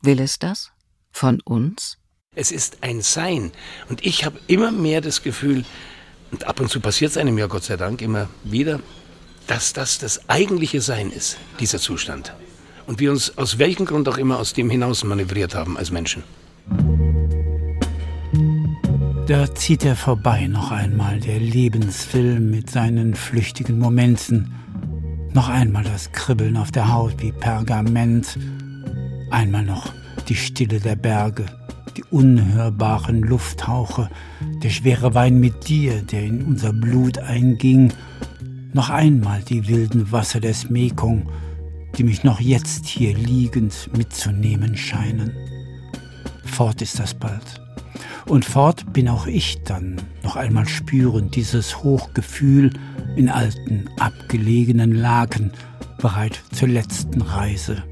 Will 0.00 0.20
es 0.20 0.38
das? 0.38 0.70
Von 1.10 1.40
uns? 1.40 1.98
Es 2.34 2.52
ist 2.52 2.78
ein 2.82 3.02
Sein. 3.02 3.50
Und 3.88 4.06
ich 4.06 4.24
habe 4.24 4.40
immer 4.46 4.70
mehr 4.70 5.00
das 5.00 5.22
Gefühl, 5.22 5.64
und 6.30 6.44
ab 6.44 6.60
und 6.60 6.70
zu 6.70 6.80
passiert 6.80 7.10
es 7.10 7.16
einem 7.18 7.36
ja 7.36 7.46
Gott 7.46 7.64
sei 7.64 7.76
Dank 7.76 8.00
immer 8.00 8.28
wieder, 8.44 8.80
dass 9.48 9.72
das 9.72 9.98
das 9.98 10.30
eigentliche 10.30 10.80
Sein 10.80 11.10
ist, 11.10 11.36
dieser 11.60 11.78
Zustand. 11.78 12.32
Und 12.86 13.00
wir 13.00 13.10
uns 13.10 13.36
aus 13.36 13.58
welchem 13.58 13.84
Grund 13.84 14.08
auch 14.08 14.16
immer 14.16 14.38
aus 14.38 14.54
dem 14.54 14.70
hinaus 14.70 15.04
manövriert 15.04 15.54
haben 15.54 15.76
als 15.76 15.90
Menschen. 15.90 16.22
Da 19.32 19.54
zieht 19.54 19.82
er 19.86 19.96
vorbei 19.96 20.46
noch 20.46 20.72
einmal, 20.72 21.18
der 21.18 21.40
Lebensfilm 21.40 22.50
mit 22.50 22.68
seinen 22.68 23.14
flüchtigen 23.14 23.78
Momenten. 23.78 24.52
Noch 25.32 25.48
einmal 25.48 25.84
das 25.84 26.12
Kribbeln 26.12 26.58
auf 26.58 26.70
der 26.70 26.92
Haut 26.92 27.14
wie 27.22 27.32
Pergament. 27.32 28.38
Einmal 29.30 29.64
noch 29.64 29.90
die 30.28 30.34
Stille 30.34 30.80
der 30.80 30.96
Berge, 30.96 31.46
die 31.96 32.04
unhörbaren 32.10 33.22
Lufthauche, 33.22 34.10
der 34.62 34.68
schwere 34.68 35.14
Wein 35.14 35.40
mit 35.40 35.66
dir, 35.66 36.02
der 36.02 36.24
in 36.24 36.44
unser 36.44 36.74
Blut 36.74 37.16
einging. 37.16 37.90
Noch 38.74 38.90
einmal 38.90 39.40
die 39.40 39.66
wilden 39.66 40.12
Wasser 40.12 40.40
des 40.40 40.68
Mekong, 40.68 41.26
die 41.96 42.04
mich 42.04 42.22
noch 42.22 42.38
jetzt 42.38 42.84
hier 42.84 43.16
liegend 43.16 43.88
mitzunehmen 43.96 44.76
scheinen. 44.76 45.32
Fort 46.44 46.82
ist 46.82 46.98
das 46.98 47.14
bald 47.14 47.61
und 48.26 48.44
fort 48.44 48.92
bin 48.92 49.08
auch 49.08 49.26
ich 49.26 49.62
dann 49.62 49.96
noch 50.22 50.36
einmal 50.36 50.68
spürend 50.68 51.36
dieses 51.36 51.82
Hochgefühl 51.82 52.70
in 53.16 53.28
alten, 53.28 53.88
abgelegenen 53.98 54.92
Laken, 54.92 55.52
bereit 55.98 56.42
zur 56.52 56.68
letzten 56.68 57.22
Reise. 57.22 57.82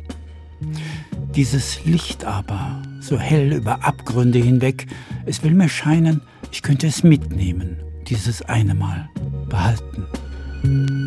Dieses 1.35 1.85
Licht 1.85 2.25
aber, 2.25 2.83
so 3.01 3.19
hell 3.19 3.53
über 3.53 3.85
Abgründe 3.85 4.39
hinweg, 4.39 4.87
es 5.27 5.43
will 5.43 5.55
mir 5.55 5.69
scheinen, 5.69 6.23
ich 6.51 6.63
könnte 6.63 6.89
es 6.89 7.03
mitnehmen, 7.03 7.77
dieses 8.09 8.43
eine 8.43 8.75
Mal 8.75 9.09
behalten. 9.49 11.00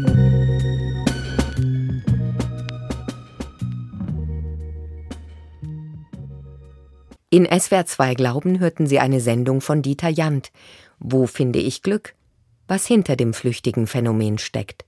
In 7.33 7.47
SWR 7.47 7.87
2 7.87 8.13
Glauben 8.13 8.59
hörten 8.59 8.85
Sie 8.85 8.99
eine 8.99 9.19
Sendung 9.19 9.59
von 9.59 9.81
Dieter 9.81 10.09
Jant. 10.09 10.51
Wo 10.99 11.25
finde 11.25 11.57
ich 11.57 11.81
Glück? 11.81 12.13
Was 12.67 12.85
hinter 12.85 13.15
dem 13.15 13.33
flüchtigen 13.33 13.87
Phänomen 13.87 14.37
steckt. 14.37 14.85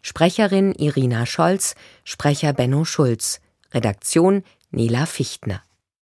Sprecherin 0.00 0.74
Irina 0.74 1.26
Scholz, 1.26 1.74
Sprecher 2.04 2.52
Benno 2.52 2.84
Schulz, 2.84 3.40
Redaktion 3.72 4.44
Nela 4.70 5.06
Fichtner. 5.06 5.60